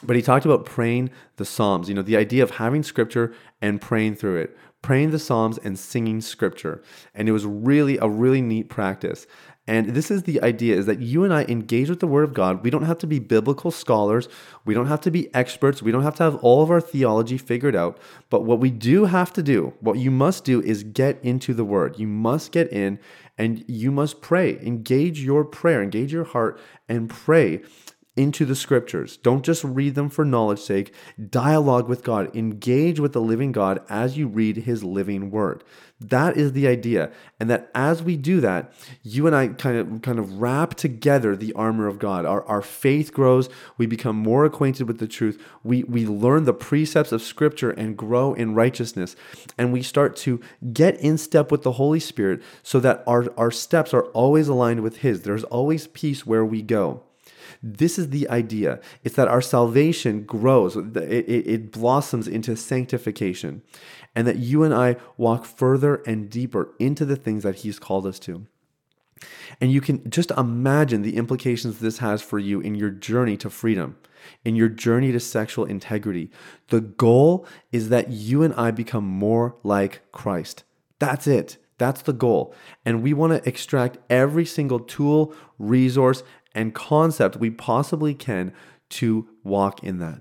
But 0.03 0.17
he 0.17 0.23
talked 0.23 0.45
about 0.45 0.65
praying 0.65 1.11
the 1.37 1.45
Psalms, 1.45 1.89
you 1.89 1.95
know, 1.95 2.03
the 2.03 2.17
idea 2.17 2.43
of 2.43 2.53
having 2.53 2.83
scripture 2.83 3.35
and 3.61 3.81
praying 3.81 4.17
through 4.17 4.37
it, 4.37 4.57
praying 4.83 5.11
the 5.11 5.19
Psalms 5.19 5.59
and 5.59 5.79
singing 5.79 6.21
scripture. 6.21 6.83
And 7.15 7.29
it 7.29 7.33
was 7.33 7.47
really 7.47 7.99
a 7.99 8.09
really 8.09 8.43
neat 8.43 8.69
practice. 8.69 9.27
And 9.67 9.95
this 9.95 10.11
is 10.11 10.25
the 10.25 10.43
idea 10.43 10.77
is 10.77 10.85
that 10.87 11.01
you 11.01 11.25
and 11.25 11.33
I 11.33 11.45
engage 11.45 11.89
with 11.89 12.01
the 12.01 12.07
word 12.07 12.25
of 12.25 12.35
God. 12.35 12.63
We 12.63 12.69
don't 12.69 12.85
have 12.85 12.99
to 12.99 13.07
be 13.07 13.19
biblical 13.19 13.71
scholars. 13.71 14.29
We 14.67 14.75
don't 14.75 14.89
have 14.89 15.01
to 15.03 15.11
be 15.11 15.35
experts. 15.35 15.83
We 15.83 15.91
don't 15.91 16.03
have 16.03 16.17
to 16.17 16.23
have 16.23 16.37
all 16.37 16.63
of 16.63 16.71
our 16.71 16.83
theology 16.83 17.39
figured 17.39 17.75
out. 17.75 17.99
But 18.29 18.45
what 18.45 18.61
we 18.61 18.71
do 18.71 19.07
have 19.07 19.33
to 19.33 19.43
do, 19.43 19.73
what 19.81 19.99
you 19.99 20.11
must 20.11 20.45
do 20.45 20.61
is 20.61 20.83
get 20.83 21.19
into 21.23 21.55
the 21.55 21.65
word. 21.65 21.99
You 21.99 22.07
must 22.07 22.53
get 22.53 22.71
in 22.73 22.99
and 23.39 23.65
you 23.67 23.91
must 23.91 24.21
pray. 24.21 24.59
Engage 24.61 25.21
your 25.21 25.45
prayer, 25.45 25.83
engage 25.83 26.13
your 26.13 26.25
heart 26.25 26.61
and 26.87 27.09
pray 27.09 27.63
into 28.17 28.45
the 28.45 28.55
scriptures. 28.55 29.17
Don't 29.17 29.45
just 29.45 29.65
read 29.65 29.97
them 29.97 30.09
for 30.09 30.25
knowledge 30.25 30.61
sake. 30.61 30.95
Dialogue 31.31 31.89
with 31.89 32.05
God. 32.05 32.35
Engage 32.35 33.01
with 33.01 33.13
the 33.13 33.21
living 33.21 33.51
God 33.51 33.83
as 33.89 34.17
you 34.17 34.29
read 34.29 34.59
his 34.59 34.85
living 34.85 35.31
word. 35.31 35.65
That 36.01 36.37
is 36.37 36.53
the 36.53 36.67
idea. 36.69 37.11
And 37.41 37.49
that 37.51 37.71
as 37.75 38.03
we 38.03 38.17
do 38.17 38.41
that, 38.41 38.73
you 39.03 39.27
and 39.27 39.35
I 39.35 39.49
kind 39.49 39.79
of 39.79 40.03
kind 40.03 40.19
of 40.19 40.41
wrap 40.41 40.75
together 40.75 41.35
the 41.35 41.53
armor 41.55 41.87
of 41.87 41.99
God. 41.99 42.25
Our, 42.25 42.45
our 42.45 42.63
faith 42.63 43.13
grows, 43.13 43.49
we 43.79 43.87
become 43.87 44.17
more 44.17 44.45
acquainted 44.45 44.87
with 44.87 44.99
the 44.99 45.09
truth. 45.09 45.43
We 45.63 45.83
we 45.85 46.07
learn 46.07 46.45
the 46.45 46.53
precepts 46.53 47.13
of 47.13 47.23
scripture 47.23 47.71
and 47.71 47.97
grow 47.97 48.35
in 48.35 48.55
righteousness. 48.55 49.17
And 49.57 49.73
we 49.73 49.83
start 49.83 50.17
to 50.17 50.41
get 50.73 51.01
in 51.01 51.17
step 51.17 51.51
with 51.51 51.63
the 51.63 51.73
Holy 51.73 52.01
Spirit 52.01 52.43
so 52.63 52.81
that 52.81 53.03
our, 53.07 53.33
our 53.37 53.51
steps 53.51 53.95
are 53.95 54.05
always 54.07 54.49
aligned 54.49 54.83
with 54.83 54.99
his. 54.99 55.23
There's 55.23 55.45
always 55.45 55.87
peace 55.87 56.27
where 56.27 56.45
we 56.45 56.61
go. 56.63 57.03
This 57.67 57.99
is 57.99 58.11
the 58.11 58.29
idea. 58.29 58.79
It's 59.05 59.17
that 59.17 59.27
our 59.27 59.41
salvation 59.41 60.25
grows, 60.25 60.77
it, 60.77 60.95
it, 60.97 61.47
it 61.47 61.73
blossoms 61.73 62.29
into 62.29 62.57
sanctification, 62.57 63.63
and 64.15 64.27
that 64.27 64.37
you 64.37 64.63
and 64.65 64.75
I 64.75 64.97
walk 65.17 65.47
further 65.47 66.03
and 66.07 66.29
deeper 66.29 66.75
into 66.79 67.07
the 67.07 67.17
things 67.17 67.43
that 67.43 67.57
He's 67.57 67.79
called 67.79 68.07
us 68.07 68.19
to. 68.21 68.47
And 69.63 69.73
you 69.73 69.81
can 69.81 70.11
just 70.11 70.31
imagine 70.33 71.01
the 71.01 71.17
implications 71.17 71.79
this 71.79 71.99
has 71.99 72.21
for 72.21 72.39
you 72.39 72.61
in 72.61 72.75
your 72.75 72.91
journey 72.91 73.39
to 73.39 73.49
freedom, 73.49 73.97
in 74.45 74.57
your 74.57 74.69
journey 74.69 75.11
to 75.13 75.21
sexual 75.21 75.65
integrity. 75.65 76.31
The 76.69 76.83
goal 76.83 77.47
is 77.73 77.89
that 77.89 78.11
you 78.11 78.43
and 78.43 78.53
I 78.55 78.73
become 78.73 79.05
more 79.05 79.57
like 79.63 80.03
Christ. 80.13 80.65
That's 80.99 81.27
it. 81.27 81.57
That's 81.79 82.03
the 82.03 82.13
goal. 82.13 82.55
And 82.85 83.03
we 83.03 83.15
want 83.15 83.33
to 83.33 83.49
extract 83.49 83.97
every 84.11 84.45
single 84.45 84.81
tool, 84.81 85.35
resource, 85.59 86.23
and 86.55 86.75
concept 86.75 87.37
we 87.37 87.51
possibly 87.51 88.15
can 88.15 88.53
to 88.91 89.29
walk 89.43 89.83
in 89.83 89.99
that. 89.99 90.21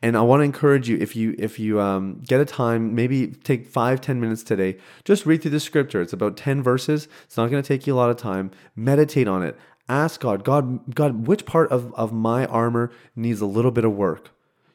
And 0.00 0.16
I 0.16 0.22
want 0.22 0.40
to 0.40 0.44
encourage 0.44 0.88
you 0.88 0.96
if 0.98 1.16
you 1.16 1.34
if 1.38 1.58
you 1.58 1.80
um, 1.80 2.20
get 2.26 2.40
a 2.40 2.44
time, 2.44 2.94
maybe 2.94 3.28
take 3.28 3.66
five 3.66 4.00
ten 4.00 4.20
minutes 4.20 4.42
today, 4.42 4.78
just 5.04 5.26
read 5.26 5.42
through 5.42 5.50
the 5.50 5.60
scripture. 5.60 6.00
It's 6.00 6.12
about 6.12 6.36
ten 6.36 6.62
verses. 6.62 7.08
It's 7.24 7.36
not 7.36 7.50
going 7.50 7.62
to 7.62 7.66
take 7.66 7.86
you 7.86 7.94
a 7.94 7.96
lot 7.96 8.10
of 8.10 8.16
time. 8.16 8.50
Meditate 8.76 9.28
on 9.28 9.42
it. 9.42 9.58
Ask 9.88 10.20
God, 10.20 10.44
God, 10.44 10.94
God, 10.94 11.26
which 11.26 11.44
part 11.44 11.70
of, 11.70 11.92
of 11.94 12.12
my 12.12 12.46
armor 12.46 12.90
needs 13.14 13.42
a 13.42 13.46
little 13.46 13.70
bit 13.70 13.84
of 13.84 13.92
work? 13.92 14.30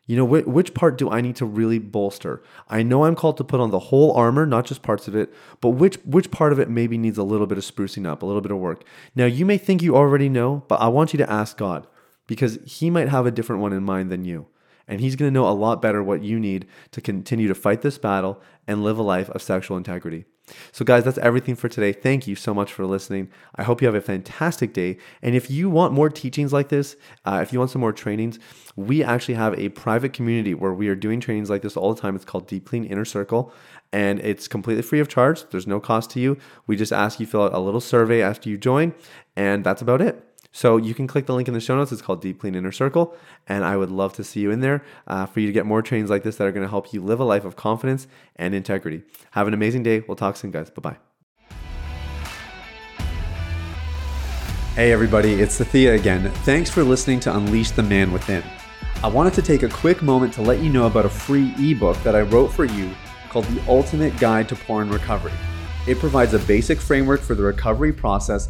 You 0.09 0.15
know, 0.15 0.25
which, 0.25 0.73
part 0.73 0.97
do 0.97 1.07
I 1.11 1.21
need 1.21 1.35
to 1.35 1.45
really 1.45 1.77
bolster? 1.77 2.41
I 2.67 2.81
know 2.81 3.05
I'm 3.05 3.13
called 3.13 3.37
to 3.37 3.43
put 3.43 3.59
on 3.59 3.69
the 3.69 3.77
whole 3.77 4.11
armor, 4.13 4.47
not 4.47 4.65
just 4.65 4.81
parts 4.81 5.07
of 5.07 5.15
it, 5.15 5.31
but 5.61 5.69
which 5.69 5.97
which 5.97 6.31
part 6.31 6.51
of 6.51 6.57
it 6.57 6.67
maybe 6.67 6.97
needs 6.97 7.19
a 7.19 7.23
little 7.23 7.45
bit 7.45 7.59
of 7.59 7.63
sprucing 7.63 8.07
up, 8.07 8.23
a 8.23 8.25
little 8.25 8.41
bit 8.41 8.51
of 8.51 8.57
work. 8.57 8.83
Now, 9.13 9.25
you 9.25 9.45
may 9.45 9.59
think 9.59 9.83
you 9.83 9.95
already 9.95 10.27
know, 10.27 10.63
but 10.67 10.81
I 10.81 10.87
want 10.87 11.13
you 11.13 11.17
to 11.17 11.31
ask 11.31 11.57
God 11.57 11.85
because 12.25 12.57
he 12.65 12.89
might 12.89 13.09
have 13.09 13.27
a 13.27 13.31
different 13.31 13.61
one 13.61 13.71
in 13.71 13.83
mind 13.83 14.11
than 14.11 14.25
you. 14.25 14.47
And 14.87 14.99
he's 14.99 15.15
going 15.15 15.31
to 15.31 15.39
know 15.39 15.47
a 15.47 15.53
lot 15.53 15.79
better 15.79 16.01
what 16.01 16.23
you 16.23 16.39
need 16.39 16.65
to 16.89 17.01
continue 17.01 17.47
to 17.47 17.53
fight 17.53 17.83
this 17.83 17.99
battle 17.99 18.41
and 18.67 18.83
live 18.83 18.97
a 18.97 19.03
life 19.03 19.29
of 19.29 19.43
sexual 19.43 19.77
integrity. 19.77 20.25
So, 20.71 20.85
guys, 20.85 21.03
that's 21.03 21.17
everything 21.19 21.55
for 21.55 21.69
today. 21.69 21.91
Thank 21.91 22.27
you 22.27 22.35
so 22.35 22.53
much 22.53 22.71
for 22.71 22.85
listening. 22.85 23.29
I 23.55 23.63
hope 23.63 23.81
you 23.81 23.87
have 23.87 23.95
a 23.95 24.01
fantastic 24.01 24.73
day. 24.73 24.97
And 25.21 25.35
if 25.35 25.49
you 25.49 25.69
want 25.69 25.93
more 25.93 26.09
teachings 26.09 26.53
like 26.53 26.69
this, 26.69 26.95
uh, 27.25 27.39
if 27.41 27.51
you 27.51 27.59
want 27.59 27.71
some 27.71 27.81
more 27.81 27.93
trainings, 27.93 28.39
we 28.75 29.03
actually 29.03 29.35
have 29.35 29.57
a 29.59 29.69
private 29.69 30.13
community 30.13 30.53
where 30.53 30.73
we 30.73 30.87
are 30.87 30.95
doing 30.95 31.19
trainings 31.19 31.49
like 31.49 31.61
this 31.61 31.75
all 31.75 31.93
the 31.93 32.01
time. 32.01 32.15
It's 32.15 32.25
called 32.25 32.47
Deep 32.47 32.65
Clean 32.65 32.85
Inner 32.85 33.05
Circle, 33.05 33.53
and 33.91 34.19
it's 34.19 34.47
completely 34.47 34.83
free 34.83 34.99
of 34.99 35.07
charge. 35.07 35.49
There's 35.49 35.67
no 35.67 35.79
cost 35.79 36.11
to 36.11 36.19
you. 36.19 36.37
We 36.67 36.75
just 36.75 36.93
ask 36.93 37.19
you 37.19 37.25
fill 37.25 37.43
out 37.43 37.53
a 37.53 37.59
little 37.59 37.81
survey 37.81 38.21
after 38.21 38.49
you 38.49 38.57
join, 38.57 38.93
and 39.35 39.63
that's 39.63 39.81
about 39.81 40.01
it. 40.01 40.28
So 40.51 40.77
you 40.77 40.93
can 40.93 41.07
click 41.07 41.25
the 41.27 41.35
link 41.35 41.47
in 41.47 41.53
the 41.53 41.59
show 41.59 41.75
notes. 41.75 41.91
It's 41.91 42.01
called 42.01 42.21
Deep 42.21 42.39
Clean 42.39 42.55
Inner 42.55 42.71
Circle, 42.71 43.15
and 43.47 43.63
I 43.63 43.77
would 43.77 43.91
love 43.91 44.13
to 44.13 44.23
see 44.23 44.39
you 44.39 44.51
in 44.51 44.61
there 44.61 44.83
uh, 45.07 45.25
for 45.25 45.39
you 45.39 45.47
to 45.47 45.53
get 45.53 45.65
more 45.65 45.81
trainings 45.81 46.09
like 46.09 46.23
this 46.23 46.37
that 46.37 46.47
are 46.47 46.51
going 46.51 46.65
to 46.65 46.69
help 46.69 46.91
you 46.91 47.01
live 47.01 47.19
a 47.19 47.23
life 47.23 47.45
of 47.45 47.55
confidence 47.55 48.07
and 48.35 48.55
integrity. 48.55 49.03
Have 49.31 49.47
an 49.47 49.53
amazing 49.53 49.83
day. 49.83 50.03
We'll 50.07 50.17
talk 50.17 50.35
soon, 50.37 50.51
guys. 50.51 50.69
Bye 50.69 50.81
bye. 50.81 50.97
Hey, 54.75 54.91
everybody, 54.93 55.33
it's 55.33 55.59
Sathya 55.59 55.99
again. 55.99 56.31
Thanks 56.45 56.69
for 56.69 56.83
listening 56.83 57.19
to 57.21 57.35
Unleash 57.35 57.71
the 57.71 57.83
Man 57.83 58.11
Within. 58.13 58.43
I 59.03 59.07
wanted 59.07 59.33
to 59.33 59.41
take 59.41 59.63
a 59.63 59.69
quick 59.69 60.01
moment 60.01 60.33
to 60.35 60.41
let 60.41 60.59
you 60.59 60.69
know 60.69 60.87
about 60.87 61.05
a 61.05 61.09
free 61.09 61.53
ebook 61.57 61.97
that 62.03 62.15
I 62.15 62.21
wrote 62.21 62.47
for 62.53 62.65
you 62.65 62.89
called 63.29 63.45
The 63.45 63.61
Ultimate 63.67 64.17
Guide 64.19 64.49
to 64.49 64.55
Porn 64.55 64.89
Recovery. 64.89 65.33
It 65.87 65.99
provides 65.99 66.33
a 66.33 66.39
basic 66.39 66.79
framework 66.79 67.21
for 67.21 67.35
the 67.35 67.43
recovery 67.43 67.93
process 67.93 68.49